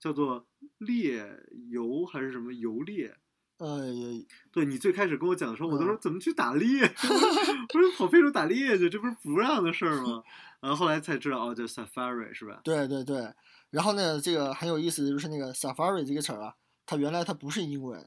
[0.00, 0.46] 叫做
[0.78, 1.24] 猎
[1.70, 3.16] 游还是什么游猎？
[3.58, 6.80] 呃，也对你最开始跟我讲的时候，我都说嗯怎么去打猎？
[7.72, 10.22] 不是跑非洲打猎去，这不是不让的事儿吗？
[10.60, 12.60] 然后后来才知道，哦，叫 Safari 是吧？
[12.64, 13.32] 对对对，
[13.70, 16.54] 然后呢，这个很有意思的就是那个 safari 这个词儿啊，
[16.92, 18.06] 它原来它不是英文，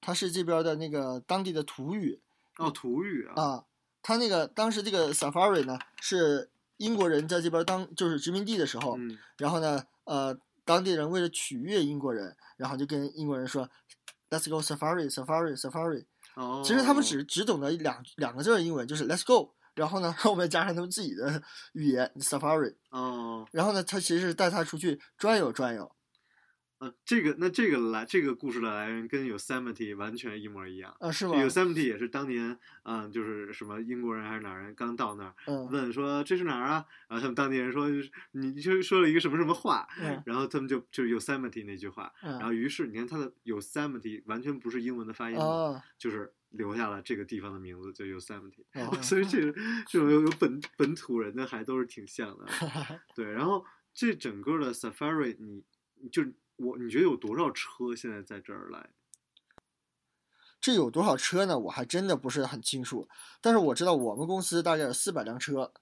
[0.00, 2.20] 它是这边的那个当地的土语
[2.58, 3.64] 哦，土语啊，啊。
[4.02, 13.70] 它那个当时这个 safari 呢是英国人在这边当就是殖民地的时候，嗯，然后呢，呃，当地人为了取悦英国人，然后就跟英国人说
[14.30, 16.04] ，Let's go safari safari safari。
[16.34, 21.40] 哦，其实他们只只懂得两两个字儿英文，就是 Let's go，然后呢 后面加上他们自己的
[21.72, 25.92] 语言 safari，哦，然后呢他其实是带他出去转悠转悠。
[26.84, 30.94] 呃，这个那这个来这个故事的来源跟 Yosemite 完全一模一样。
[31.00, 36.84] 啊，是吗？Yosemite 也是当年，嗯，就是什么英国人还是哪儿人刚到那儿，嗯问说这是哪儿啊？
[37.08, 37.88] 然后他们当地人说
[38.32, 49.52] 你就说了一个什么什么话，嗯然后他们就就是 Yosemite 那句话，然后嗯于是你看他的 Yosemite 完全不是英文的发音，哦就是留下了这个地方的名字叫 Yosemite，、哦 所以这个
[49.88, 52.46] 这种有有本本土人的还都是挺像的，
[53.16, 53.30] 对。
[53.32, 55.64] 然后这整个的 Safari，你
[56.00, 56.22] 你就
[56.56, 58.90] 我你觉得有多少车现在在这儿来？
[60.60, 61.58] 这有多少车呢？
[61.58, 63.08] 我还真的不是很清楚，
[63.40, 65.72] 但是我知道我们公司大概有四百辆车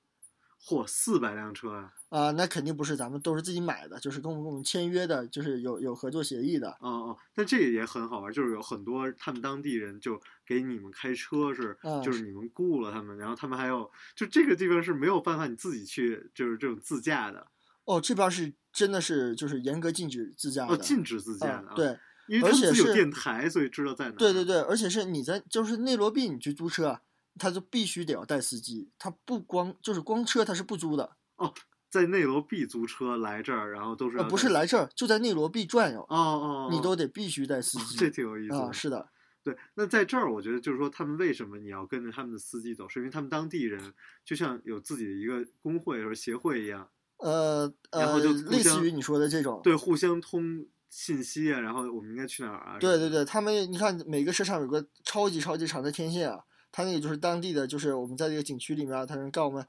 [0.65, 1.93] 嚯，四百辆车啊！
[2.09, 6.71] 啊、那肯定不是咱们都是自己买的，就是跟我们跟我们签约的，就是有有合作协议的。
[6.81, 17.45] 哦哦，但这也很好玩，就是有很多他们当地人就给你们开车是，嗯就是你们雇了他们，然后他们还有，就这个地方是没有办法你自己去，就是这种自驾的，
[17.85, 24.15] 哦，这边是真的是就是严格禁止自驾的，哦，禁止自驾的对因为他们有而且是电台，所以知道在哪。
[24.17, 27.01] 对对对，而且是你在就是内罗毕你去租车啊，
[27.39, 31.53] 他就必须得要带司机，他不光就是光车他是不租的，哦
[31.91, 37.97] 在内罗毕租车来这儿，然后都是呃，不是来这儿，就在内罗毕转悠，哦哦，你哦都得必须带司机。
[37.99, 38.73] 这挺有意思啊，的。
[38.73, 39.11] 是的，
[39.43, 43.93] 对，那在这儿，我觉得就是说，他们为什么你要跟着他们的司机走，是因为他们当地人
[44.25, 46.89] 就像有自己的一个工会或者协会一样，
[47.23, 48.19] 呃呃，
[48.51, 52.79] 类似于你说的这种，对，互相通信息啊，然后我们应该去哪儿啊？
[52.79, 59.67] 对对对，他们你看每个车上有个超级超级长的天线啊，他那个就是当地的，就是我们在这个景区里面啊，他能告诉我们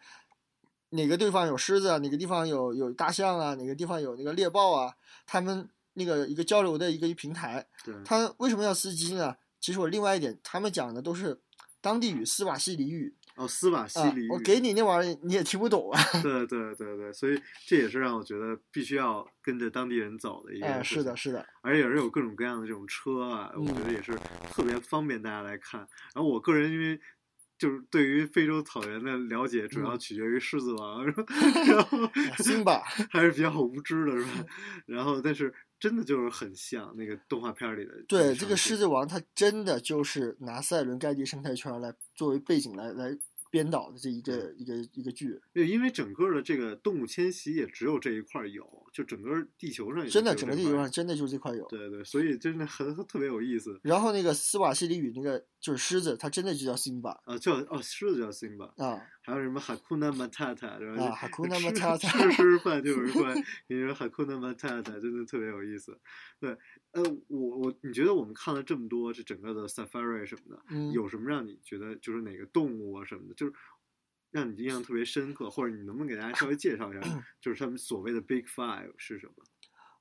[0.89, 4.93] 哪个地方有狮子啊，哪个地方有有大象啊，哪个地方有那个猎豹啊，
[5.25, 7.67] 他们那个一个交流的一个平台。
[7.85, 9.35] 对他为什么要司机呢？
[9.59, 11.39] 其实我另外一点，他们讲的都是
[11.79, 15.99] 当地语斯瓦西里语哦，斯瓦西啊里语，，我给你那玩意儿你也听不懂啊。
[16.21, 21.15] 对对对对，所以这也是让我觉得必须要跟着当地人走的一哎，个是的，。
[21.17, 24.13] 是的，而且也是有各种各样的这种车啊，我觉得嗯也是
[24.51, 25.79] 特别方便大家来看。
[26.13, 26.99] 然后我个人因为
[27.57, 31.05] 就是对于非洲草原的了解，主要嗯取决于狮子王，
[31.67, 31.97] 然后
[32.37, 34.45] 辛巴还是比较无知的，是吧？
[34.85, 43.13] 然后但是真的就是很像那个动画片里的对，这个狮子王它真的就是拿塞伦盖蒂生态圈来作为背景来来
[43.51, 51.67] 编导的这一个一个一个剧，对，因为整个的这个动物迁徙也只有这一块儿有，就整个地球上也真的整个地球上真的就这块有。
[51.67, 53.77] 对对，所以真的很特别有意思。
[53.83, 57.11] 然后那个斯瓦西里语那个就是狮子，它真的就叫辛巴。
[57.25, 63.43] 啊，叫哦狮子叫 Simba，啊还有什么哈库纳马塔塔，然后啊哈库纳马吃塔塔吃吃饭 就有人过来跟
[63.79, 65.97] 你说哈库纳马塔塔，真的特别有意思。
[66.39, 66.51] 对，
[66.91, 73.53] 呃，我我你觉得我们看了这么多这整个的 safari 什么的，嗯有什么让你觉得就是哪个动物啊什么的，就是
[74.31, 77.01] 让你印象特别深刻，或者你能不能给大家稍微介绍一下，
[77.39, 79.33] 就是他们所谓的 Big Five 是什么？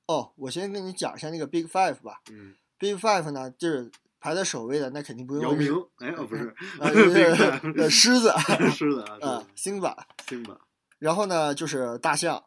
[0.07, 2.21] 哦，我先跟你讲一下那个 Big Five 吧。
[2.29, 3.89] 嗯，Big Five 呢，就是
[4.23, 6.55] 排在首位的，那肯定不用姚明，哎哦不是
[7.91, 8.31] 狮子
[8.71, 9.93] 狮子啊，啊，辛巴。
[10.25, 10.57] 对，Simba
[10.97, 12.41] 然后呢就是大象，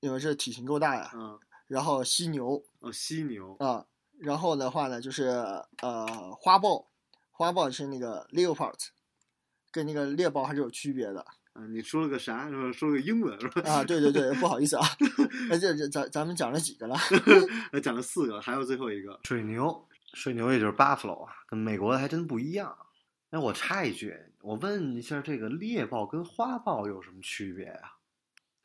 [0.00, 1.10] 因为这体型够大呀。
[1.14, 3.86] 嗯，然后犀牛哦犀牛，啊，
[4.18, 5.28] 然后的话呢就是
[5.80, 6.06] 呃
[6.38, 6.90] 花豹，
[7.30, 8.74] 花豹是那个 leopard，
[9.70, 12.50] 跟那个猎豹还是有区别的啊，你说了个啥？
[12.50, 13.70] 说说了个英文是吧？
[13.70, 13.82] 啊。
[13.84, 14.84] 对对对，不好意思啊，
[15.48, 16.94] 那这这咱咱们讲了几个了？
[17.72, 19.18] 呃，讲了四个，还有最后一个。
[19.24, 22.76] 水牛，水牛也就是 buffalo 啊，跟美国的还真不一样。
[23.30, 27.96] 哎，我插一句，我问一下，这个猎豹跟花豹有什么区别啊？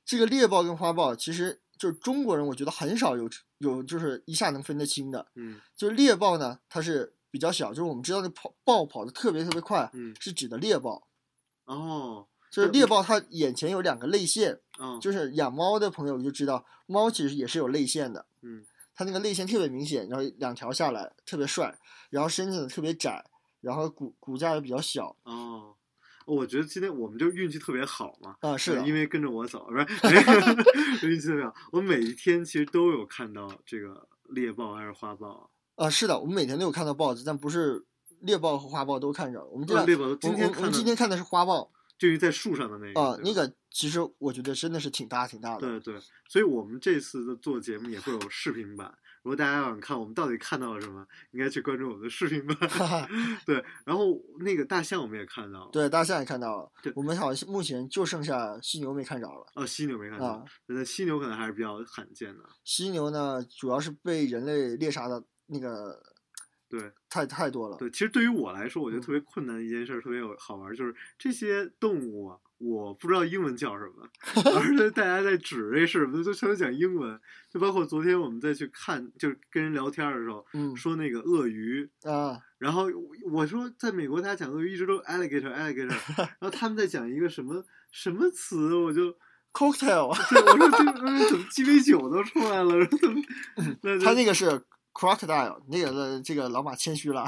[0.03, 3.29] 这个猎豹跟花豹其实就是中国人，我觉得很少有
[3.59, 5.27] 有就是一下能分得清的。
[5.35, 11.07] 嗯就是猎豹呢，它是比较小，就是我们知道的跑豹跑得特别特别快，嗯，是指的猎豹。
[11.65, 18.25] 哦就是猎豹它眼前有两个泪腺，嗯，就是养猫的朋友就知道，猫其实也是有泪腺的。
[18.41, 18.65] 嗯
[18.97, 21.77] 它那个泪腺特别明显，然后两条下来特别帅，
[22.09, 23.23] 然后身子特别窄，
[23.61, 25.75] 然后骨骨架也比较小哦。
[26.25, 29.77] 我觉得今天我们就运气特别好嘛，啊，是因为跟着我走，不
[30.09, 30.15] 是
[31.07, 31.53] 运气特别好。
[31.71, 37.85] 我每一天其实都有看到这个猎豹还是花豹，啊是的，我们每天都有看到豹子，但不是
[38.21, 39.45] 猎豹和花豹都看着。
[39.45, 45.61] 我们这样，哦猎豹我今天我们今天看的是花豹就是在树上的那个啊，对吧那个其实我觉得真的是挺大挺大的。
[45.61, 48.93] 对对，所以我们这次的做节目也会有视频版。
[49.23, 52.57] 如果大家想看我们到底看到了什么，应该去关注我们的视频版。
[53.45, 59.45] 对，然后那个大象我们也看到了，对，大象也看到了对，我们好像目前就剩下犀牛没看着了。
[59.55, 62.43] 哦，犀牛没看到啊，那犀牛可能还是比较罕见的。
[62.63, 66.01] 犀牛呢，主要是被人类猎杀的那个
[66.69, 67.77] 对太太多了。
[67.77, 74.07] 对，其实对于我来说，我觉得嗯特别困难的一件事儿，特别有好玩儿，就是这些动物啊，我不知道英文叫什么，
[74.57, 77.19] 而且大家在指这事儿，就全都讲英文。
[77.49, 82.87] 就包括昨天我们再去看，就是跟人聊天的时候，嗯说那个鳄鱼，啊，然后
[83.31, 89.15] 我说，在美国大家讲鳄鱼一直都 alligator alligator， 然后他们在讲一个什么什么词，我就
[89.53, 92.85] cocktail，对我说这呃怎么鸡尾酒都出来了？
[92.85, 93.21] 怎么？
[93.81, 94.61] 那它那个是
[94.97, 97.23] crocodile，那个的这个老马谦虚了。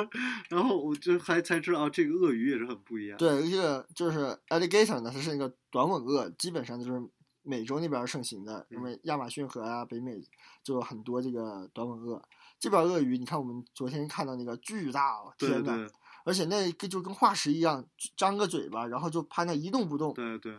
[0.50, 3.16] 然后我就还才知道，哦这个鳄鱼也是很不一样。
[3.16, 7.02] 对，这个就是 alligator 呢，它是那个短吻鳄，基本上就是
[7.42, 10.20] 美洲那边盛行的，因嗯为亚马逊河啊，北美
[10.62, 12.22] 就有很多这个短吻鳄。
[12.58, 15.76] 这边鳄鱼，你看我们昨天看到那个巨大，哦对天呐！
[15.76, 15.88] 对
[16.24, 17.84] 而且那个就跟化石一样，
[18.16, 20.12] 张个嘴巴，然后就趴那一动不动。
[20.14, 20.58] 对对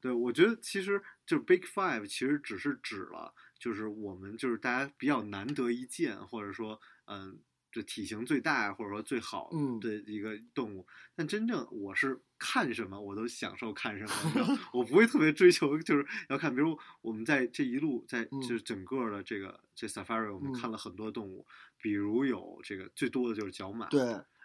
[0.00, 7.40] 对，我觉得其实就是 Big Five，其实只是指了，就是我们就是大家比较难得一见，或者说嗯。
[7.74, 9.80] 这体型最大或者说最好嗯。
[9.80, 18.40] 的一个动物，但真正我是看什么我都享受看什么， 我不会特别追求就是要看，比如我们在这一路在嗯。
[18.42, 20.52] 就是整个的这个这 safari 我们嗯。
[20.52, 21.46] 看了很多动物，
[21.78, 24.00] 比如有这个最多的就是角马，，对，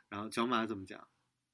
[0.07, 1.07] 然后角马怎么讲？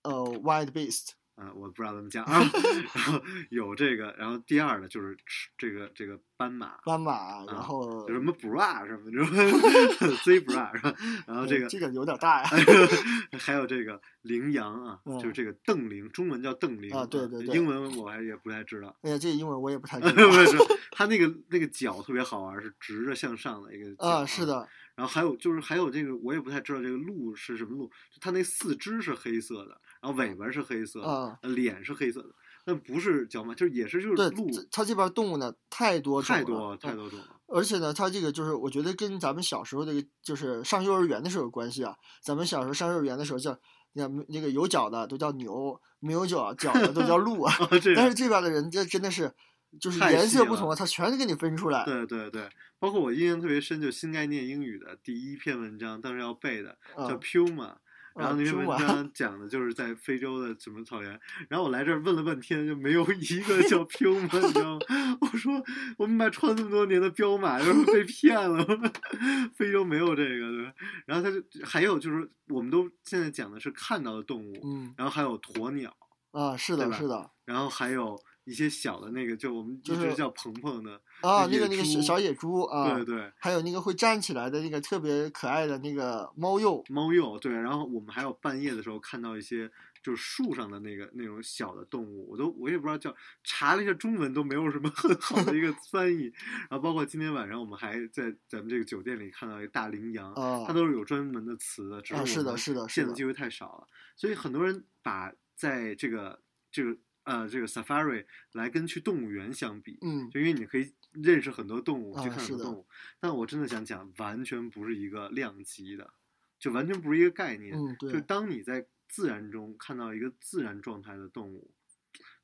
[0.05, 0.11] 呃
[0.43, 2.39] ，wild beast，啊、我不知道怎么讲啊。
[2.93, 10.93] 然后有这个，然后第二呢就是吃这个这个斑马，斑马，然后有什么 bra 什么的，是吧？zebra 是吧？
[11.27, 12.49] 然后这个这个有点大呀。
[13.39, 18.95] 还有这个羚羊啊，嗯就是这个瞪羚，中文叫瞪羚啊对对对英文我还也不太知道。
[19.01, 20.57] 哎呀，这个英文我也不太不 知道是，
[20.91, 24.45] 它那个那个脚特别好玩，是直着向上的一个脚啊，是。
[24.45, 32.29] 的，然后还有就是还有这个我也不太知道这个鹿是什么鹿，就它那四肢是黑色的，然后尾巴是黑色的，脸是黑色的，
[32.65, 37.39] 那不是角马，就是也是就是鹿，它这边动物呢太多太多太嗯多种了。
[37.47, 41.95] 而且呢，它这个就是我觉得跟咱们小时候那个就是上幼儿园的时候有关系啊。
[42.23, 43.55] 咱们小时候上幼儿园的时候叫，
[43.93, 47.53] 那那个有脚的都叫牛，没有脚脚的都叫鹿啊。
[47.95, 49.31] 但是这边的人这真的是，
[49.79, 51.83] 就是颜色不同啊，他全都给你分出来。
[51.85, 52.49] 对对对，
[52.79, 57.75] 包括我印象特别深，就新概念英语的第一篇文章，当时要背的叫啊 Puma。
[58.15, 61.19] 然后那篇文章讲的就是在非洲的什么草原，
[61.49, 65.17] 然后我来这儿问了半天，就没有一个叫 Puma，你知道吗？
[65.19, 65.51] 我说
[65.97, 68.63] 我们买穿这么多年的彪马，就是被骗了，
[69.57, 70.73] 非洲没有这个，对吧？
[71.07, 75.91] 然后他就还有就是，我们都现在讲的是看到的动物，嗯然后还有鸵鸟，
[76.33, 78.15] 啊，是的，是的然后还有
[78.45, 83.31] 一些小的那个，就我们一就是直叫鹏鹏的，啊，那个那个小小野猪啊，对对。
[83.39, 86.83] 还有那个会站起来的那个特别可爱的那个猫鼬。
[86.89, 89.71] 猫鼬，对，然后我们还有半夜的时候看到一些
[90.01, 96.23] 就是树上的那个那种小的动物，我都我也不知道叫，查了一下中文都没有什么 很好的一个翻译，
[96.69, 103.87] 然后包括今天晚上我们还在咱们这个酒店里看到一个大羚羊，啊它都是有专门的词的，只啊是的我们是的是的见的机会太少了，
[104.17, 112.87] 所以很多人把在这个这个呃这个 safari 来跟去动物园相比，嗯就因为你可以认识很多动物，去看很多动物。
[113.19, 116.13] 但我真的想讲，完全不是一个量级的，
[116.59, 117.75] 就完全不是一个概念。
[117.77, 121.71] 嗯就对当你在自然中看到一个自然状态的动物，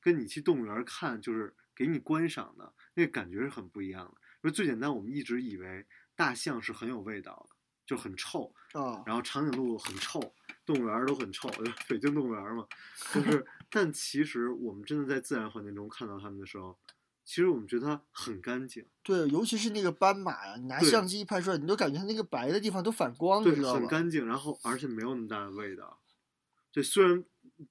[0.00, 4.20] 跟你去动物园看，就是给你观赏的那个感觉是很不一样的。
[4.42, 10.18] 因为最简单，我们一直以为大象是很有味道的，就很臭，啊然后长颈鹿很臭，
[10.72, 12.66] 动物园都很臭，就 北京动物园嘛，
[13.12, 16.78] 就是，但其实我们真的在自然环境中看到它们的时候，
[17.24, 23.80] 其实我们觉得它很干净，对，尤其是那个斑马呀，你拿相机一拍出来，你都感觉它那个白的地方都反光，你对知，道吧？
[23.80, 26.00] 很干净，然后而且没有那么大的味道，
[26.72, 27.24] 这虽然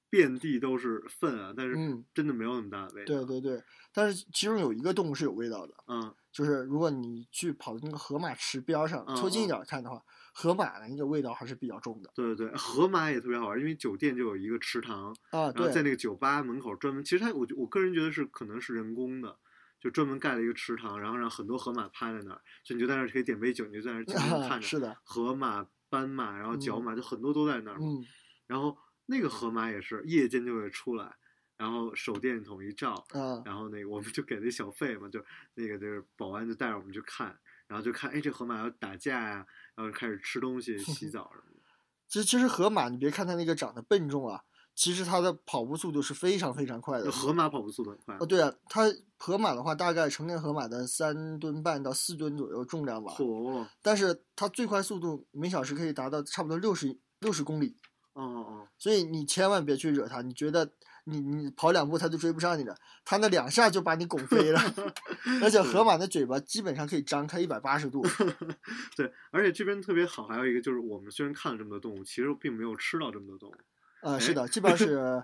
[0.08, 2.04] 遍地都是粪啊，但是嗯。
[2.14, 3.40] 真的没有那么大的味道，对对。
[3.40, 9.48] 对，但是其中有一个动物是有味道的，嗯，就是如果你去跑到那个河马池边上，嗯凑近一嗯。
[9.48, 15.52] 点看的话，河马的那个味道还是比较重的对对对，河马也特别好玩，因为酒店就有一个池塘，啊。
[15.54, 19.36] 然后在，那个酒吧门口专门，其实它我觉我个人觉得是可能是人工的，
[19.80, 24.66] 就专门盖了一个池塘，然后让很多河马趴在那儿，所以你就在那儿可以点杯酒，你就在那儿静静 看着。
[24.66, 27.86] 是的，河马、斑马，然后角马，就很多都在那儿嘛。
[27.86, 28.04] 嗯
[28.46, 28.76] 然后
[29.06, 31.14] 那个河马也是夜间就会出来，
[31.56, 35.24] 然后手电筒一照，啊然后那个我们就给那小费嘛，就
[35.54, 37.38] 那个就是保安就带着我们去看，
[37.70, 39.46] 然后就看，哎，这河马要打架呀、
[39.76, 41.70] 然后开始吃东西、 洗澡什么的。
[42.08, 44.42] 其实其实河马，你别看它那个长得笨重啊，
[44.74, 47.08] 其实它的跑步速度是非常非常快的。
[47.12, 48.16] 河马跑步速度很快。
[48.18, 53.64] 哦，对啊，它河马的话，大概成年河马的三吨半到四吨左右重量吧，嚯！
[53.80, 57.76] 但是它最快速度每小时可以达到差不多六十六十公里，
[58.14, 60.22] 哦哦所以你千万别去惹它。
[60.22, 60.70] 你觉得
[61.04, 64.60] 你你跑两步它就追不上你了，它那两下就把你拱飞了。
[65.42, 68.00] 而且河马的嘴巴基本本上可以张开一百八十度。
[68.02, 68.08] 哦，
[68.96, 73.54] 对，而且这边特别好，还有一个就是我们虽然看了这么多动物，其实并没有吃到这么多动物。
[74.02, 75.22] 呃，是哎的，这边是，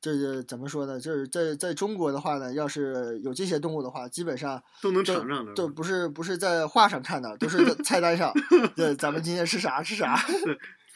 [0.00, 0.98] 这是怎么说呢？
[0.98, 8.32] 就是在在中国的话呢，要是有这些动物的话，基本上都能都尝上的都不是不是在画上看的，都是在菜单上。
[8.74, 10.18] 对，咱们今天吃啥吃啥。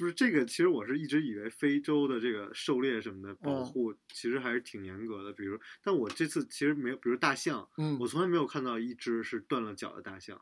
[0.02, 5.32] 不是这个，其实我是一直以为非洲的这个狩猎什么的保嗯护其实还是挺严格的。
[5.32, 10.40] 比如，但我这次其实没有，比如大象，嗯我，从来没有看到一只是断了脚的大象。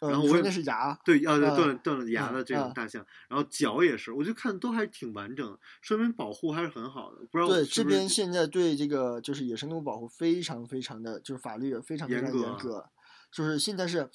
[0.00, 0.94] 然后我也那是牙。
[1.02, 7.26] 对，啊断了断了牙嗯的这种啊大象，然后脚也是，我就看都还挺完整的，说明保护还是很好的。
[7.30, 12.90] 不知道对，这边现在对这个就是野生动物保护非常非常的，就是法律非常非常严格啊严格，
[13.32, 14.10] 就是现在是，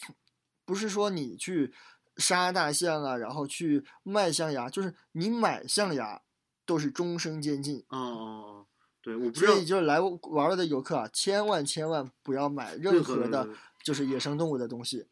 [0.65, 1.71] 不是说你去
[2.17, 6.21] 杀大象啊，然后去卖象牙，就是你买象牙
[6.65, 7.83] 都是终身监禁。
[7.89, 8.67] 哦哦哦，
[9.01, 13.49] 对，我不知道所以就是来玩儿的游客啊，千万千万不要买任任何何的的，
[13.83, 15.07] 就是野生动物的东西。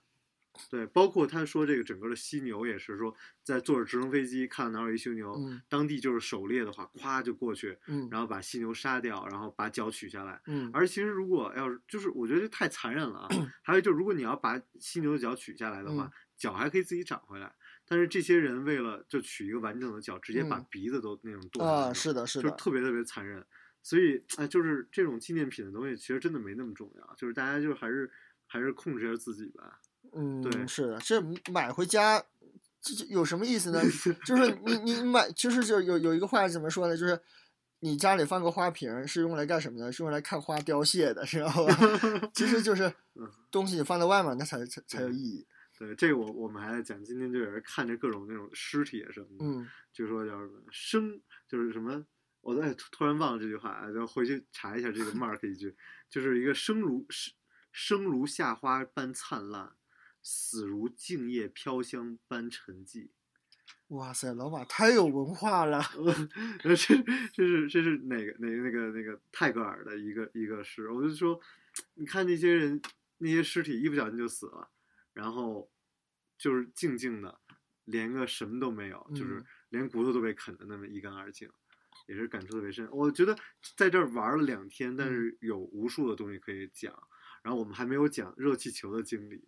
[0.69, 3.11] 对，包括他说这个整个的犀牛也是说，
[3.43, 10.39] 在坐着直升飞机看到哪有一犀牛，嗯当地就是狩猎的话，咵就过去，嗯然后把犀牛杀掉，然后把脚取下来。
[10.45, 13.27] 嗯而其实如果要是就是我觉得这太残忍了啊！
[13.63, 16.11] 还有就是如果你要把犀牛的脚取下来的话，嗯
[16.43, 17.53] 脚还可以自己长回来。
[17.85, 23.45] 但是这些人为了就取一个完整的脚，直接把嗯鼻子都那种剁下来啊，了是的，是的，就是特别特别残忍。
[23.81, 28.09] 所以哎，就是这种纪念品的东西，其实真的没那么重要，就是大家就还是
[28.45, 29.79] 还是控制一下自己吧。
[30.13, 31.21] 嗯，对是的，这
[31.51, 32.21] 买回家
[32.81, 33.81] 这这有什么意思呢？
[34.25, 36.95] 就是你你买，其实就有有一个话怎么说呢？
[36.97, 37.19] 就是
[37.79, 39.91] 你家里放个花瓶是用来干什么的？
[39.91, 41.77] 是用来看花凋谢的，知道吧？
[42.33, 42.87] 其实就是
[43.19, 45.45] 嗯东西放在外面，那才才才有意义。
[45.85, 52.05] 对，这个我我们还在讲，今天就有人看着各种那种尸体什么的，嗯就说叫什么生，就是什么，
[52.41, 55.75] 我在突突然忘了这句话，啊，就回去查一下这个 mark 一句，
[56.09, 57.33] 就是一个生如生
[57.71, 59.75] 生如夏花般灿烂，
[60.21, 63.09] 死如静夜飘香般沉寂。
[63.89, 65.81] 哇塞，老马太有文化了。
[66.63, 71.39] 这这是这是哪个哪个那个那个泰戈尔的一个一个诗，我就说，
[71.95, 72.81] 你看那些人
[73.19, 74.69] 那些尸体一不小心就死了，
[75.13, 75.71] 然后
[76.43, 77.39] 就是静静的，
[77.85, 81.49] 连个什么都没有，就是嗯连骨头都被啃得那么一干二净，
[82.05, 82.85] 也是感触特别深。
[82.91, 83.33] 我觉得
[83.77, 86.93] 在这儿玩了两天，但是有无数的东西可以讲。
[87.41, 89.41] 然后我们还没有讲热气球的经历，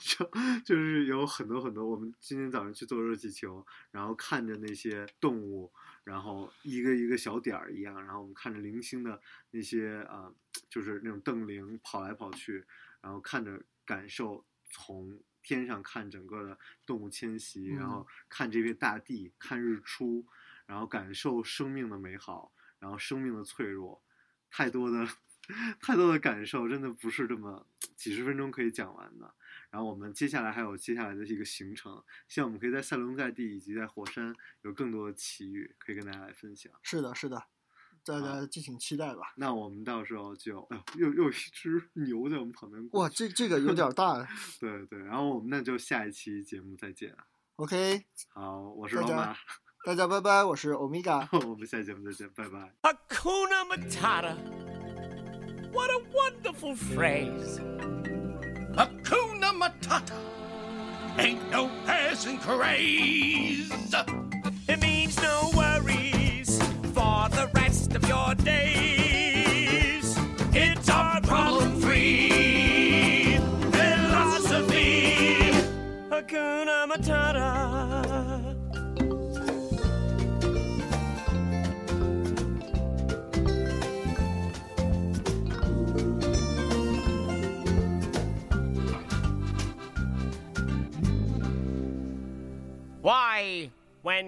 [0.00, 0.30] 就
[0.64, 1.84] 就是有很多很多。
[1.84, 5.72] 我们今天早上去做热气球，然后看着那些动物，
[6.04, 9.20] 然后一个一个小点儿一样，然后我们看着零星的
[9.50, 10.34] 那些啊、呃
[10.68, 12.64] 就是那种瞪羚跑来跑去，
[13.00, 20.26] 然后看着感受从天上看整个的动物迁徙，然后看这片大地，看日出，
[20.66, 24.02] 然后感受生命的美好，然后生命的脆弱，
[24.50, 25.06] 太多的
[25.80, 27.66] 太多的感受，真的不是这么
[27.96, 29.34] 几十分钟可以讲完的。
[29.70, 36.72] 然后我们接下来还有接下来的一个行程，希望我们可以在塞伦盖蒂以及在火山有更多的奇遇可以跟大家来分享。
[36.82, 37.44] 是的，是的，
[38.04, 39.32] 大家敬请期待吧。
[39.36, 44.26] 那我们到时候就，哎呦，又又一只牛在我们旁边过哇，这这个有点大。
[44.60, 47.14] 对对，然后我们那就下一期节目再见。
[47.56, 49.36] OK，好，我是老马，
[49.84, 51.28] 大家拜拜，我是欧米伽。
[51.32, 52.72] 我们下期节目再见，拜拜。
[52.82, 54.36] Hakuna Matata.
[55.72, 57.60] What a wonderful phrase.
[58.74, 60.14] Hakuna Matata.
[61.18, 63.70] Ain't no passing craze.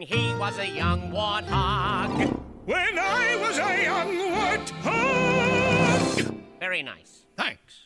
[0.04, 2.40] He was a young warthog.
[2.64, 6.34] When I was a young warthog.
[6.58, 7.26] Very nice.
[7.36, 7.78] Thanks.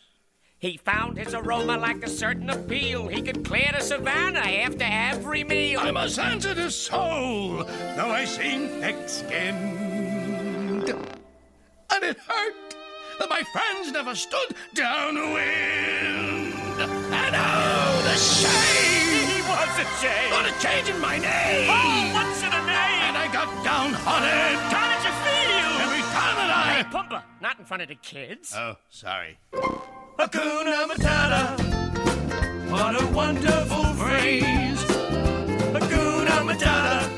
[0.59, 3.09] He found his aroma like a certain appeal.
[3.09, 5.81] He could clear the savannah after every meal.
[5.81, 10.89] I'm a sensitive soul, though I seem thick-skinned.
[10.89, 12.75] And it hurt
[13.19, 16.55] that my friends never stood downwind.
[16.81, 19.06] And oh, the shame!
[19.77, 20.33] He was ashamed.
[20.33, 21.69] For the change in my name.
[21.69, 23.01] Oh, what's in a name?
[23.07, 24.57] And I got downhearted.
[24.73, 25.71] How did you feel?
[25.85, 26.73] Every time that I...
[26.73, 28.55] Hey, Pumba, not in front of the kids.
[28.57, 29.39] Oh, sorry.
[29.53, 31.59] Hakuna Matata.
[32.71, 34.83] What a wonderful phrase.
[35.75, 37.16] Hakuna Matata.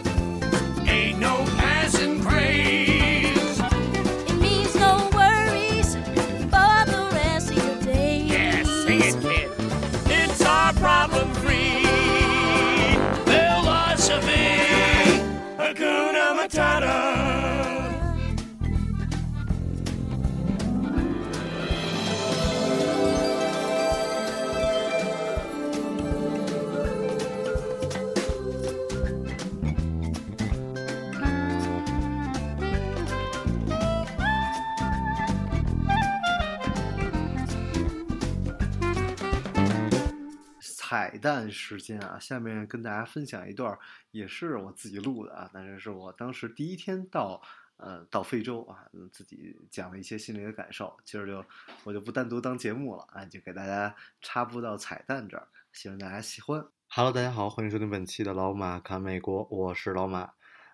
[41.19, 43.79] 蛋时间啊，下面跟大家分享一段，
[44.11, 47.43] 也是我自己录的啊，但是是我当时第一天到
[47.77, 50.97] 呃到非洲啊，自己讲了一些心里的感受。
[51.05, 51.45] 今儿就
[51.85, 56.66] 我就不单独当节目了啊，就给大家插播到彩蛋这儿，希望大家喜欢。
[56.89, 60.33] Hello，大家好，欢迎收听本期的老马看美国，我是老马。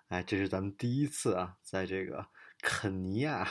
[0.08, 2.26] 哎，这是咱们第一次啊，在这个
[2.60, 3.46] 肯尼亚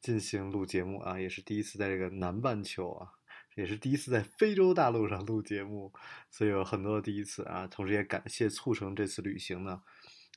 [0.00, 3.15] 进行录节目啊，也是第一次在这个南半球啊。
[3.56, 5.90] 也是第一次在非洲大陆上录节目，
[6.30, 7.66] 所以有很多第一次啊。
[7.66, 9.80] 同时也感谢促成这次旅行的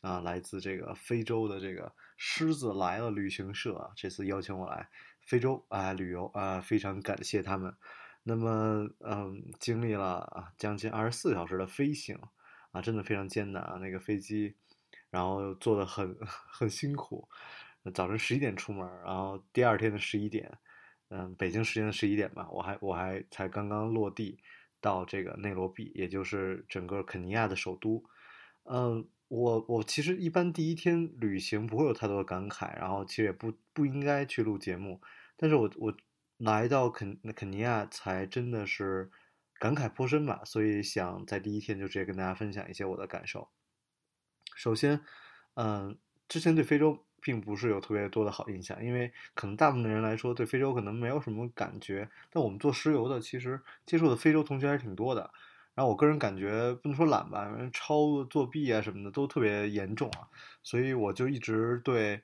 [0.02, 4.90] 啊，来自这个非洲的这个狮子来了旅行社，这次邀请我来
[5.22, 7.76] 非洲啊旅游啊，非常感谢他们。
[8.24, 12.18] 那么嗯，经历了啊将近二十四小时的飞行
[12.72, 14.56] 啊，真的非常艰难啊，那个飞机，
[15.10, 16.18] 然后坐的很
[16.50, 17.28] 很辛苦，
[17.94, 20.58] 早晨十一点出门，然后第二天的十一点，
[21.10, 24.40] 嗯，北京时间的十一点吧，我还我还才刚刚落地
[24.80, 28.04] 到这个内罗毕，也就是整个肯尼亚的首都。
[28.64, 35.02] 嗯，我我其实一般第一天旅行不会有太多的感慨，然后其实也不不应该去录节目，
[35.36, 35.98] 但是我我
[36.38, 39.10] 来到肯肯尼亚才真的是
[39.60, 43.50] 感慨颇深吧，所以想在第一天就直接跟大家分享一些我的感受。
[44.56, 45.02] 首先，
[45.56, 45.98] 嗯，
[46.28, 55.32] 之前对非洲并不是有特别多的好印象，因为可能大部分的人来说对非洲可能没有什么感觉，但我们做石油的其实接触的非洲同学还是挺多的。
[55.76, 60.28] 然后我个人感觉不能说懒吧，抄作弊啊什么的都特别严重啊，
[60.62, 62.22] 所以我就一直对，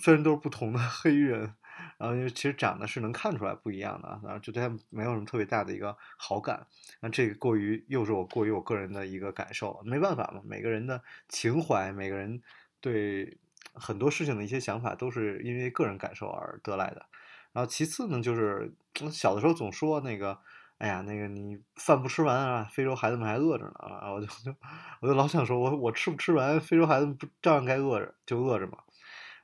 [0.00, 1.54] 虽然都是不同的 黑人，
[1.96, 6.66] 然后因为其实长得是能看出来不一样的啊，然后就对他没有什么特别大的一个好感。
[7.00, 12.42] 那这个过于又是我过于我个人的一个感受，没办法嘛，每个人的情怀，每个人
[12.80, 13.38] 对
[13.78, 17.06] 很多事情的一些想法都是因为个人感受而得来的。
[17.52, 18.74] 然后其次呢，就是
[19.10, 20.40] 小的时候总说那个。
[20.78, 24.12] 哎呀，那个你饭不吃完啊，非洲孩子们还饿着呢啊！
[24.12, 24.54] 我就 就
[25.00, 28.78] 我就老想说，我我吃不吃完，非洲孩子们不照样该饿着就饿着嘛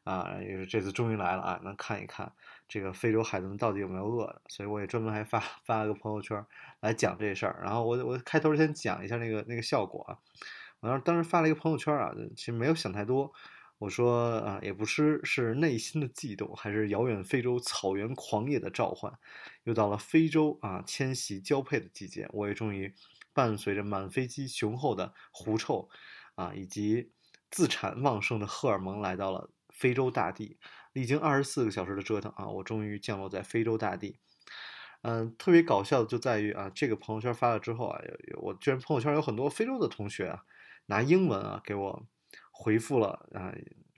[0.04, 0.36] 啊！
[0.40, 2.32] 也是这次终于来了啊，能看一看
[2.68, 6.46] 这个非洲孩子们到底有没有饿着，所以我也专门还发发了个朋友圈
[6.78, 7.58] 来讲这事儿。
[7.64, 10.16] 然后我我开头先讲一下那个那个效果啊，
[10.78, 13.32] 我当时当时发了一个朋友圈啊，其实没有想太多。
[13.84, 19.12] 我说啊，也不知是内心的悸动，还是遥远非洲草原狂野的召唤。
[19.64, 22.94] 又到了非洲啊迁徙交配的季节，我也终于
[23.34, 25.90] 伴随着满飞机雄厚的狐臭
[26.34, 27.12] 啊，以及
[27.50, 30.58] 自产旺盛的荷尔蒙，来到了非洲大地。
[30.94, 34.18] 历经二十四个小时的折腾啊，我终于降落在非洲大地。
[35.02, 40.40] 嗯，特别搞笑的就在于啊，这个朋友圈发了之后啊，有有我居然朋友圈有很多非洲的同学啊，
[40.86, 42.06] 拿英文啊给我。
[42.56, 43.52] 回复了啊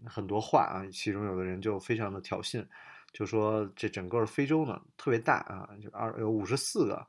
[0.06, 2.66] 很多话啊，其中有的人就非常的挑衅，
[3.12, 7.06] 就说这整个非洲呢特别大啊，就二有五十四个，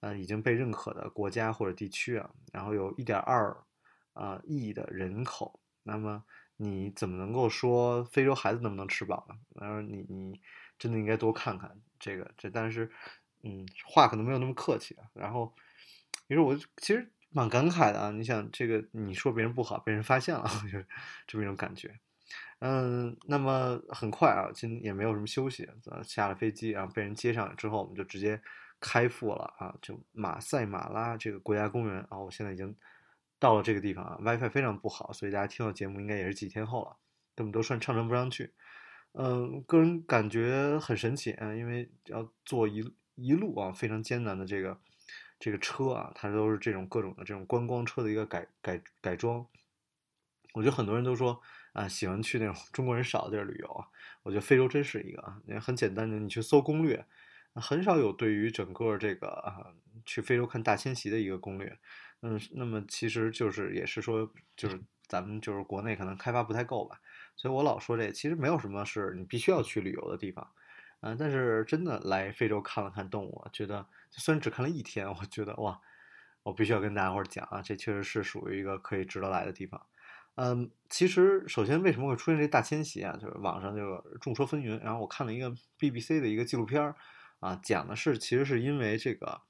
[0.00, 3.56] 呃已经被认可的国家或者地区啊，然后有一点二
[4.12, 6.22] 啊亿的人口，那么
[6.56, 9.34] 你怎么能够说非洲孩子能不能吃饱呢？
[9.60, 10.40] 然后你你
[10.78, 12.88] 真的应该多看看这个这，但是
[13.42, 15.52] 嗯话可能没有那么客气啊，然后
[16.28, 17.10] 其实我其实。
[17.34, 18.12] 蛮感慨的啊！
[18.12, 20.86] 你想这个，你说别人不好，被人发现了， 就是
[21.26, 21.98] 这么一种感觉。
[22.60, 25.68] 嗯，那么很快啊，今也没有什么休息，
[26.04, 28.40] 下了飞机，然后被人接上之后，我们就直接
[28.78, 32.18] 开赴了啊，就马赛马拉这个国家公园啊。
[32.20, 32.72] 我现在已经
[33.40, 36.96] 到了这个地方啊，WiFi 非常不好，所以大家听到节目应该也是几天后了，
[37.34, 38.52] 根本都算畅传不上去。
[39.12, 44.78] 嗯，个人感觉很神奇啊，因为要坐一一路啊非常艰难的这个。
[45.44, 49.46] 这个车啊，它都是这种各种的这种观光车的一个改改改装。
[50.54, 51.38] 我觉得很多人都说
[51.74, 53.86] 啊，喜欢去那种 中国人少的地儿旅游啊。
[54.22, 57.04] 我觉得非洲真是一个啊，很简单的，你去搜攻略，
[57.56, 59.74] 很少有对于整个这个啊
[60.06, 61.78] 去非洲看大迁徙的一个攻略。
[62.22, 66.98] 嗯，那么其实就是也是说，就是咱们就是国内可能开发不太够吧。
[67.36, 70.48] 所以我老说这，其实没有什么是你必须要去旅游的地方。
[71.06, 75.78] 嗯，但是真的来非洲看了看动物，觉得虽然只看了一天，我觉得哇，
[76.42, 79.84] 我必须要跟大家伙讲啊，这确实是属于一个可以值得来的地方。
[80.36, 83.18] 嗯，其实首先为什么会出现这大迁徙啊？
[83.20, 84.82] 就是网上就众说纷纭。
[84.82, 86.96] 然后我看了一个 BBC 的一个纪录片儿
[87.38, 89.42] 啊，讲的是其实是因为这个，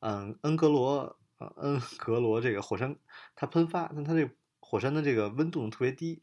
[0.00, 1.16] 嗯，恩格罗
[1.56, 2.94] 恩格罗这个火山
[3.34, 4.28] 它喷发，那它这
[4.60, 6.20] 火山的这个温度特别低。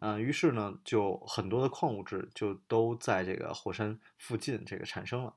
[0.00, 5.34] 嗯，于是呢，就很多的矿物质就都在这个火山附近这个产生了，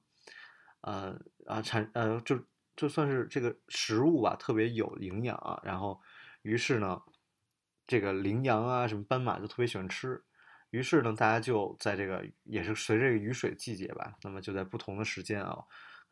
[0.82, 2.40] 呃啊产呃就
[2.76, 5.62] 就算是这个食物吧，特别有营养啊。
[5.64, 6.02] 然后，
[6.42, 7.02] 于是呢，
[7.88, 10.24] 这个羚羊啊什么斑马就特别喜欢吃。
[10.72, 15.58] 于是呢，大家就在这个也是随这个雨水季节吧，那么就在不同的时间啊，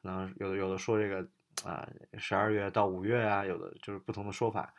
[0.02, 1.28] 可能有的有的说这个
[1.68, 1.88] 啊
[2.18, 4.74] 十二月到五月啊，有的就是不同的说法。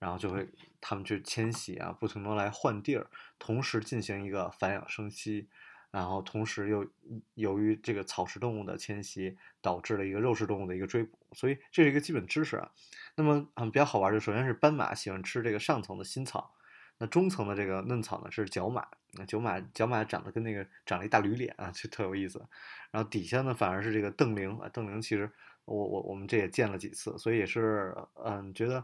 [0.00, 0.48] 然后就会
[0.80, 3.06] 他们去迁徙啊，不停的来换地儿，
[3.38, 5.46] 同时进行一个繁养生息，
[5.90, 6.90] 然后同时又
[7.34, 12.72] 由于这个草食动物的迁徙，导致了一个肉食动物的一个追捕，所以这是一个基本知识啊。
[13.14, 16.54] 那么嗯比较好玩的，首先是斑马喜欢吃这个上层的新草，
[16.96, 22.42] 那中层的这个嫩草呢是角马，那角马角马长得跟那个长了一大驴脸啊，就特有意思。
[22.90, 25.30] 然后底下呢反而是这个瞪羚啊，瞪羚其实
[25.66, 27.94] 我我我们这也见了几次，所以也是
[28.24, 28.82] 嗯觉得。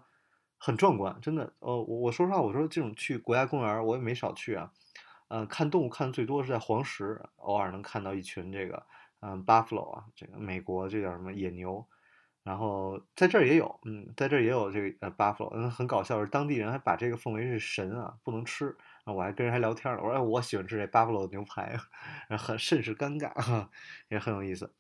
[0.59, 1.53] 很壮观，真的。
[1.61, 4.71] 呃，我我说实话，我说这种去国家公园我也没少去啊。
[5.29, 8.87] 嗯，看动物看的最多是在黄石，偶尔能看到一群这个
[9.21, 11.85] 嗯 buffalo 啊，这个美国这叫什么野牛。
[12.45, 18.77] 然后在这儿也有，嗯，在这儿也有这个呃 buffalo，嗯，很搞笑，是当地人还把这个奉为是神啊，不能吃。
[19.05, 21.77] 我还跟人还聊天呢，我说哎，我喜欢吃这 buffalo 牛排，
[22.29, 23.67] 然后很甚是尴尬，
[24.09, 24.73] 也很有意思。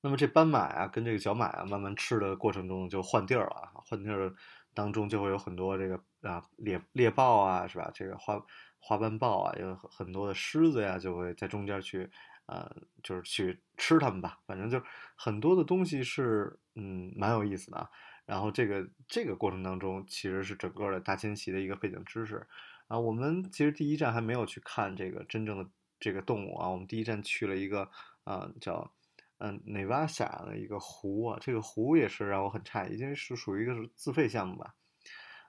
[0.00, 4.34] 那么这斑马啊，跟这个角马啊，慢慢吃的过程中就换地儿了啊，换地儿
[4.76, 7.90] 当中就会有很多这个啊猎猎豹啊，是吧？
[7.94, 8.38] 这个花
[8.78, 12.10] 花斑豹啊，有很多的狮子呀，就会在中间去，
[12.44, 12.70] 呃，
[13.02, 14.38] 就是去吃它们吧。
[14.46, 14.78] 反正就
[15.16, 17.90] 很多的东西是，嗯，蛮有意思的啊。
[18.26, 22.46] 然后这个这个过程当中，其实是整个的大迁徙的一个背景知识
[22.88, 22.98] 啊。
[22.98, 25.66] 我们其实第一站还没有去看这个真正的
[25.98, 27.90] 这个动物啊，我们第一站去了一个
[28.24, 28.92] 啊叫。
[29.38, 34.74] 嗯，内瓦夏的一个湖啊，这个湖也是让我很诧异，因为是属于一个是自费项目吧。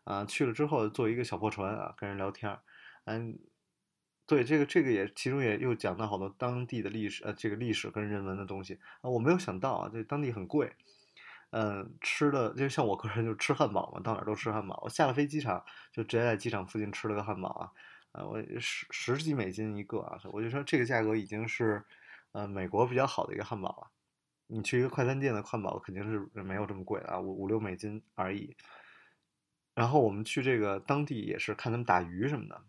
[0.04, 2.62] 啊，去了之后坐一个小破船啊，跟人聊天儿。
[3.06, 3.40] 嗯，
[4.26, 9.10] 对，这个这个也其中也又讲到好多当地的历史，呃，这个历史跟人文的东西啊。
[9.10, 10.74] 我没有想到啊，这当地很贵。
[11.52, 14.82] 嗯，吃的就像我个人就吃汉堡嘛，到哪儿都吃汉堡。
[14.84, 15.64] 我下了飞机场
[15.94, 17.72] 就直接在机场附近吃了个汉堡啊，
[18.12, 21.86] 啊，我十十几美金一个啊，我就说这个价格已经是。
[22.38, 23.90] 呃，美国比较好的一个汉堡啊，
[24.46, 28.56] 你去一个快餐店的汉堡肯定是没有这么贵啊，五五六美金而已。
[29.74, 32.64] 然后我们去这个当地也是看他们打鱼什么的，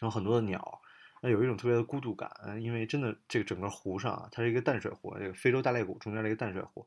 [0.00, 0.80] 然后很多的鸟，
[1.20, 2.30] 那有一种特别的孤独感，
[2.62, 6.86] 因为真的这个整个湖上啊，它是一个淡水湖，这个非洲大裂谷中间的一个淡水湖，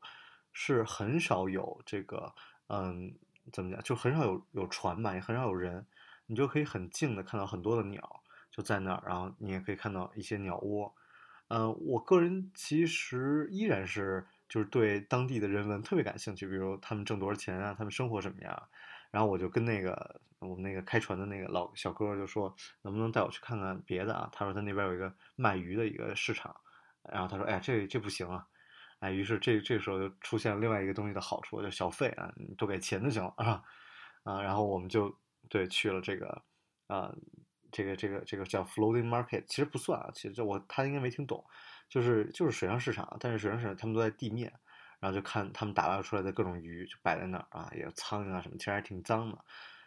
[0.54, 2.34] 是很少有这个
[2.68, 3.14] 嗯，
[3.52, 5.86] 怎么讲，就很少有有船吧，也很少有人，
[6.24, 10.94] 你就可以很静的看到很多的鸟就在那儿，然后你也可以看到一些鸟窝。
[11.48, 18.68] 嗯，我个人其实依然是就是对当地的人文特别感兴趣，比如他们挣多少钱啊，他们生活什么样。
[19.10, 24.28] 然后我就跟那个我们那个开船的那个老小哥就说，能不能带我去看看别的啊？
[24.32, 26.54] 他说他那边有一个卖鱼的一个市场。
[27.12, 28.46] 然后他说，哎，这这不行啊。
[29.00, 33.62] 哎，于是这这时候就出现了另外一个东西的好处，就小费啊，你多给钱就行了啊。
[34.24, 35.14] 啊，然后我们就
[35.50, 36.42] 对去了这个
[36.86, 37.14] 啊。
[37.74, 41.44] 这个这个这个叫 floating market，其实不算啊，其实这我他应该没听懂，
[41.88, 44.52] 就是就是水上市场，但是水上市场他们都在地面，
[45.00, 49.44] 然后就看他们打捞出来的各种鱼就摆在那儿啊，也有苍蝇啊什么，其实还挺脏的。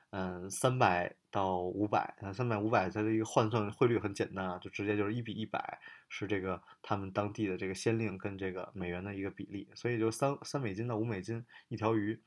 [0.10, 5.80] 嗯，三百到五百，三百五百它的一个换算汇率很简单啊，就直接就是一比一百，
[6.10, 12.22] 是这个他们当地的这个先令跟这个美元的一个比例，所以就三三美金到五美金一条鱼。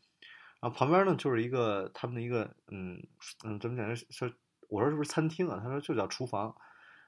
[0.61, 3.03] 然后旁边呢就是一个他们的一个嗯
[3.45, 4.31] 嗯怎么讲说。
[4.71, 5.61] 我说是不是餐厅啊？
[5.63, 6.55] 他说就叫厨房，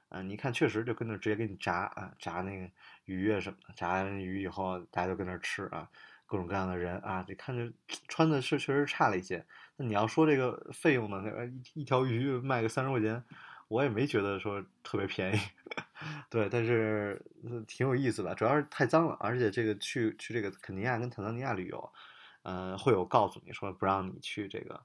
[0.09, 2.69] 啊，你看确实就跟那直接给你炸啊，炸那个
[3.05, 5.89] 鱼啊什么的，炸完鱼以后大家就跟那吃啊，
[6.25, 7.73] 各种各样的人啊，你看着
[8.07, 9.45] 穿的是确实差了一些。
[9.77, 11.21] 那你要说这个费用呢？
[11.25, 13.23] 那一一条鱼卖个三十块钱，
[13.69, 15.39] 我也没觉得说特别便宜，
[16.29, 17.19] 对，但是
[17.65, 21.93] 挺有意思的，主要是太脏了，而且这个去去这个肯尼亚跟坦桑尼亚旅游，
[22.43, 24.83] 呃，会有告诉你说不让你去这个。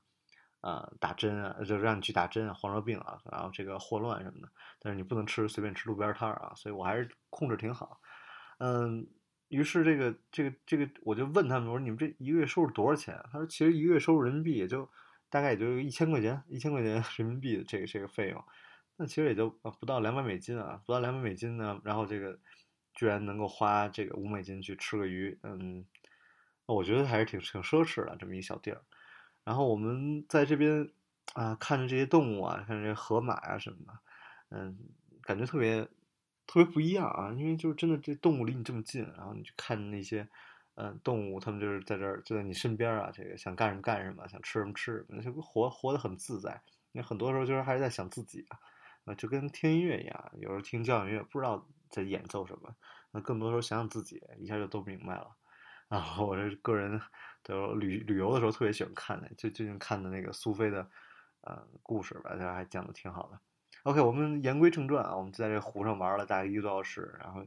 [0.60, 4.48] 呃，打针啊，就让你去打针啊，黄热病啊，然后这个霍乱什么的，
[4.80, 8.00] 但是你不能吃随便吃路边摊儿啊，所以我还是控制挺好。
[8.58, 9.06] 嗯，
[9.48, 13.16] 于是这个这个这个，我就问他们，我说你们这一个月收入多少钱？
[13.32, 14.90] 他说其实一个月收入人民币也就
[15.30, 18.44] 大概也就一千块钱，一千块钱 人民币的这个这个费用，
[18.96, 22.36] 那其实也就不到两百美金啊，不到两百美金呢，然后这个
[22.94, 25.86] 居然能够花这个五美金去吃个鱼，嗯，
[26.66, 28.82] 我觉得还是挺挺奢侈的这么一小地儿。
[29.48, 30.86] 然后我们在这边
[31.32, 33.98] 啊，看着这些动物啊，看这些河马啊什么的，
[34.50, 34.78] 嗯，
[35.22, 35.82] 感觉特别
[36.46, 40.28] 特别不一样啊，因为就是真的这动物离你这么近，然后你去看那些
[40.74, 46.60] 嗯动物，它们就是在这儿就在你身边啊，这个想干什么干什么，想吃什么吃什么，就活活得很自在。
[46.92, 48.58] 那很多时候就是还是在想自己啊，
[49.06, 52.74] 啊，就跟听音乐一样，有时候听交响乐不知道在演奏什么，
[53.12, 55.37] 那更多时候想想自己，一下就都明白了。
[55.88, 57.00] 然后我这个人。
[57.44, 60.86] 就旅旅游的时候特别喜欢看的，就最近看的那个苏菲的，
[61.40, 63.40] 呃，故事吧，他还讲的挺好的。
[63.84, 67.42] OK，我们言归正传啊，我们就在这湖上玩了大概一个多小时，然后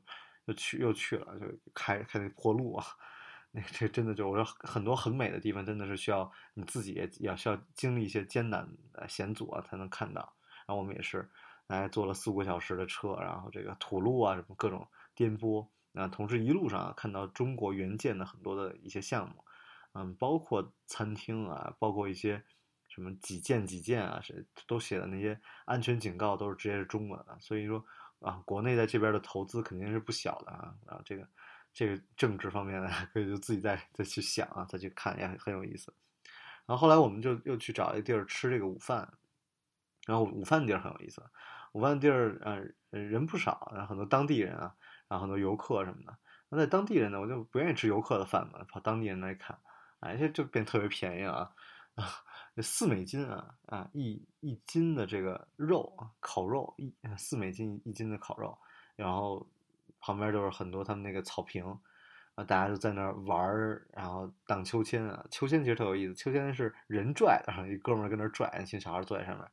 [0.46, 2.84] 又去又去了，就开开那破路啊，
[3.52, 10.22] 那这真的就我说很多很美的地方，真的是需要你自己也要需要经历一些艰难的险阻啊才能看到。
[10.66, 11.30] 然后我们也是
[11.68, 19.44] 来坐了四五个小时的车，然后这个土路啊什么各种颠簸，那同时一路上啊看到中国援建的很多的一些项目。
[19.94, 22.42] 嗯，包括餐厅啊，包括一些
[22.88, 27.84] 什么几件几件啊，是都写的那些安全警告都是直接是中文的，所以说
[28.22, 31.28] 啊，国内在这边的投资肯定是不小的啊，然后这个
[31.74, 35.94] 这个政治方面呢，可以就自己再再去想啊，再去看也很有意思。
[36.66, 39.12] 然后后来我们就又去找一地儿吃这个午饭，
[40.06, 41.22] 然后午饭地儿很有意思，
[41.74, 44.74] 午饭地儿呃人不少，然后很多当地人啊，
[45.12, 46.18] 然后很多游客什么的。
[46.48, 49.60] 那在当地人呢，我就不愿意吃游客的饭嘛，跑当地人来看，
[50.00, 51.52] 哎，这就变特别便宜啊
[51.96, 52.08] 啊，
[52.64, 58.58] 四美金啊啊一一斤的这个肉啊烤肉一四美金一斤的烤肉，
[58.96, 59.46] 然后
[60.00, 61.78] 旁边就是很多他们那个草坪。
[62.36, 65.22] 啊，大家就在那儿玩儿，然后荡秋千啊。
[65.30, 69.46] 秋千其实特有意思，秋千是人拽的，然 后一哥们儿跟那儿拽，一群小孩坐在上面，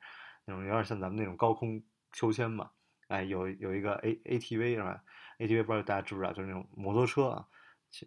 [0.44, 1.82] 那种有点像咱们那种高空
[2.12, 2.70] 秋千嘛。
[3.08, 5.02] 哎，有有一个 A ATV 是吧
[5.38, 7.46] ？ATV 不知道大家知不知道，就是那种摩托车啊。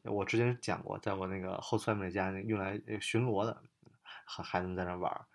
[0.03, 3.63] 我之前讲过，在我那个 host family 家用来巡逻的，
[4.25, 5.25] 孩孩子们在那玩儿。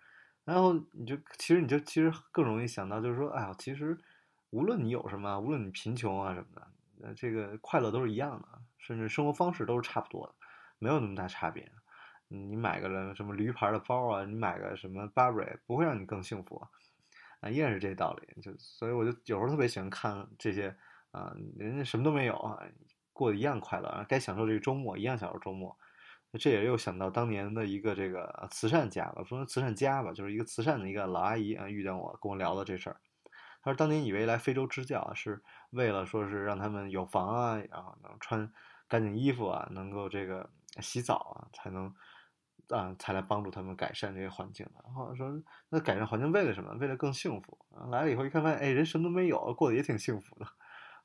[0.45, 3.97] 然后你就其实你就其实更容易想到，就是说，哎呀，其实
[4.51, 6.67] 无论你有什么，无论你贫穷啊什么的，
[7.01, 8.47] 呃，这个快乐都是一样的。
[8.77, 10.33] 甚至生活方式都是差不多的，
[10.79, 11.69] 没有那么大差别。
[12.29, 16.69] 你买个什么驴牌的包啊，你买个什么 Burberry 不会让你更幸福啊，
[17.41, 18.41] 啊，依然是这道理。
[18.41, 20.73] 就所以我就有时候特别喜欢看这些
[21.11, 22.59] 啊，人家什么都没有啊，
[23.13, 25.77] 过得一样快乐，该享受这个周末一样享受周末。
[26.39, 32.97] 这也又想到当年的一个这个慈善家吧，说慈善家吧，就是一个慈善的一个老阿姨啊，遇见我跟我聊了这事儿。
[33.61, 35.41] 他说当年以为来非洲支教是
[35.71, 38.51] 为了说是让他们有房啊，然后能穿。
[38.89, 40.49] 干净衣服啊，能够这个
[40.79, 41.93] 洗澡啊，才能
[42.69, 45.29] 啊，才来帮助他们改善这些环境然后说，
[45.67, 46.73] 那改善环境为了什么？
[46.75, 47.59] 为了更幸福！
[47.91, 50.47] 来了以后一看，发现哎，人什么都没有，过得也挺幸福的。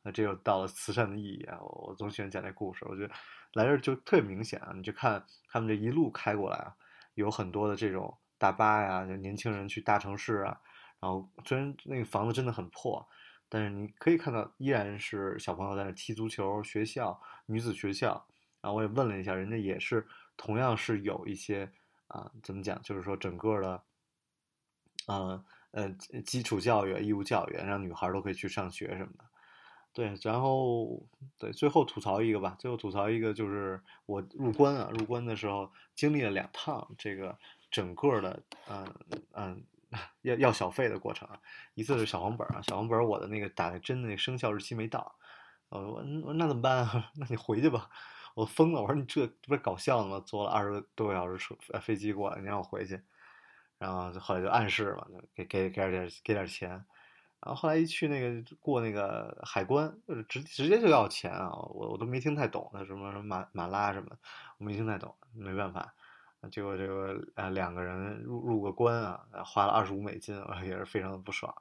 [0.03, 1.59] 那这又到了慈善的意义啊！
[1.61, 3.15] 我我总喜欢讲这故事，我觉得
[3.55, 4.73] 来这儿就特别明显啊！
[4.75, 6.75] 你就看他们这一路开过来啊，
[7.15, 10.61] 有很多的这种大巴呀，就年轻人去大城市啊，
[11.01, 13.07] 然后虽然那个房子真的很破。
[13.49, 18.27] 但是你可以看到，依然是小朋友在那踢足球，学校女子学校
[18.63, 20.07] 啊，我也问了一下，人家也是
[20.39, 21.71] 同样是有一些
[22.07, 23.83] 啊，怎么讲，就是说整个的，
[25.07, 25.91] 呃呃，
[26.25, 29.25] 基础教育、义务教育，让女孩都可以去上学什么的。
[29.93, 31.01] 对，然后
[31.39, 37.39] 对，最后吐槽一个吧，最后吐槽一个就是我入关啊，入关的时候经历了两趟这个
[37.71, 38.95] 整个的，嗯
[39.33, 39.65] 嗯。
[40.23, 41.39] 要要小费的过程啊，
[41.75, 45.15] 一次是小黄本啊，小黄本我的那个打的针的那生效日期没到，
[45.69, 47.11] 我我那怎么办啊？
[47.21, 47.91] 那你回去吧，
[48.35, 50.23] 我疯了，我说你这不是搞笑呢吗？
[50.25, 53.03] 坐了二十多个小时车飞机过来，你让我回去，
[53.77, 56.83] 然后后来就暗示嘛，给给给点给点钱，
[57.45, 64.17] 然后后来一去那个过那个海关，就是直直接就要钱啊，我我都没听太懂，那什么什么马马拉什么，
[64.59, 65.93] 我没听太懂，没办法。
[66.51, 71.55] 结果这个呃两个人入入个关啊，花了二十五美金，也是非常的不爽。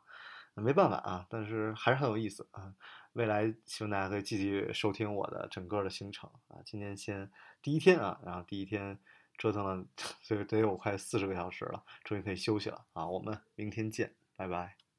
[0.53, 2.73] 没办法啊，但是还是很有意思啊。
[3.13, 6.57] 未来希望大家可以继续收听我的整个的行程啊。
[6.65, 7.29] 今天先
[7.61, 8.97] 第一天啊，然后第一天
[9.37, 9.85] 折腾了，
[10.23, 13.07] 这个得有快四十个小时了，终于可以休息了啊。
[13.07, 14.90] 我们明天见，拜拜。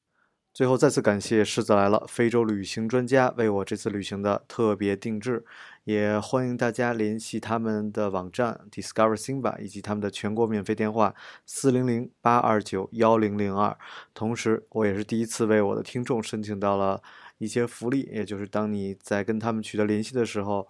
[0.53, 5.47] 最后再次感谢狮子来了非洲旅行专家为我这次旅行的特别定制，
[5.85, 11.15] 也欢迎大家联系他们的网站 Discover Simba 以及他们的全国免费电话
[11.47, 13.75] 四零零八二九幺零零二。
[14.13, 17.03] 同时，我也是第一次为我的听众申请到了
[17.39, 20.69] 一些福利，也就是当你在跟他们取得联系的时候，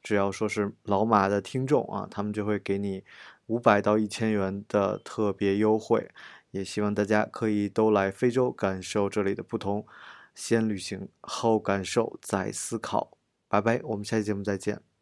[0.00, 3.02] 只要说是老马的听众啊，他们就会给你
[3.46, 6.08] 五百到一千元的特别优惠。
[6.54, 9.84] 也希望大家可以都来非洲感受这里的不同，
[10.36, 13.18] 先旅行后感受再思考。
[13.48, 14.93] 拜拜，我们下期节目再见。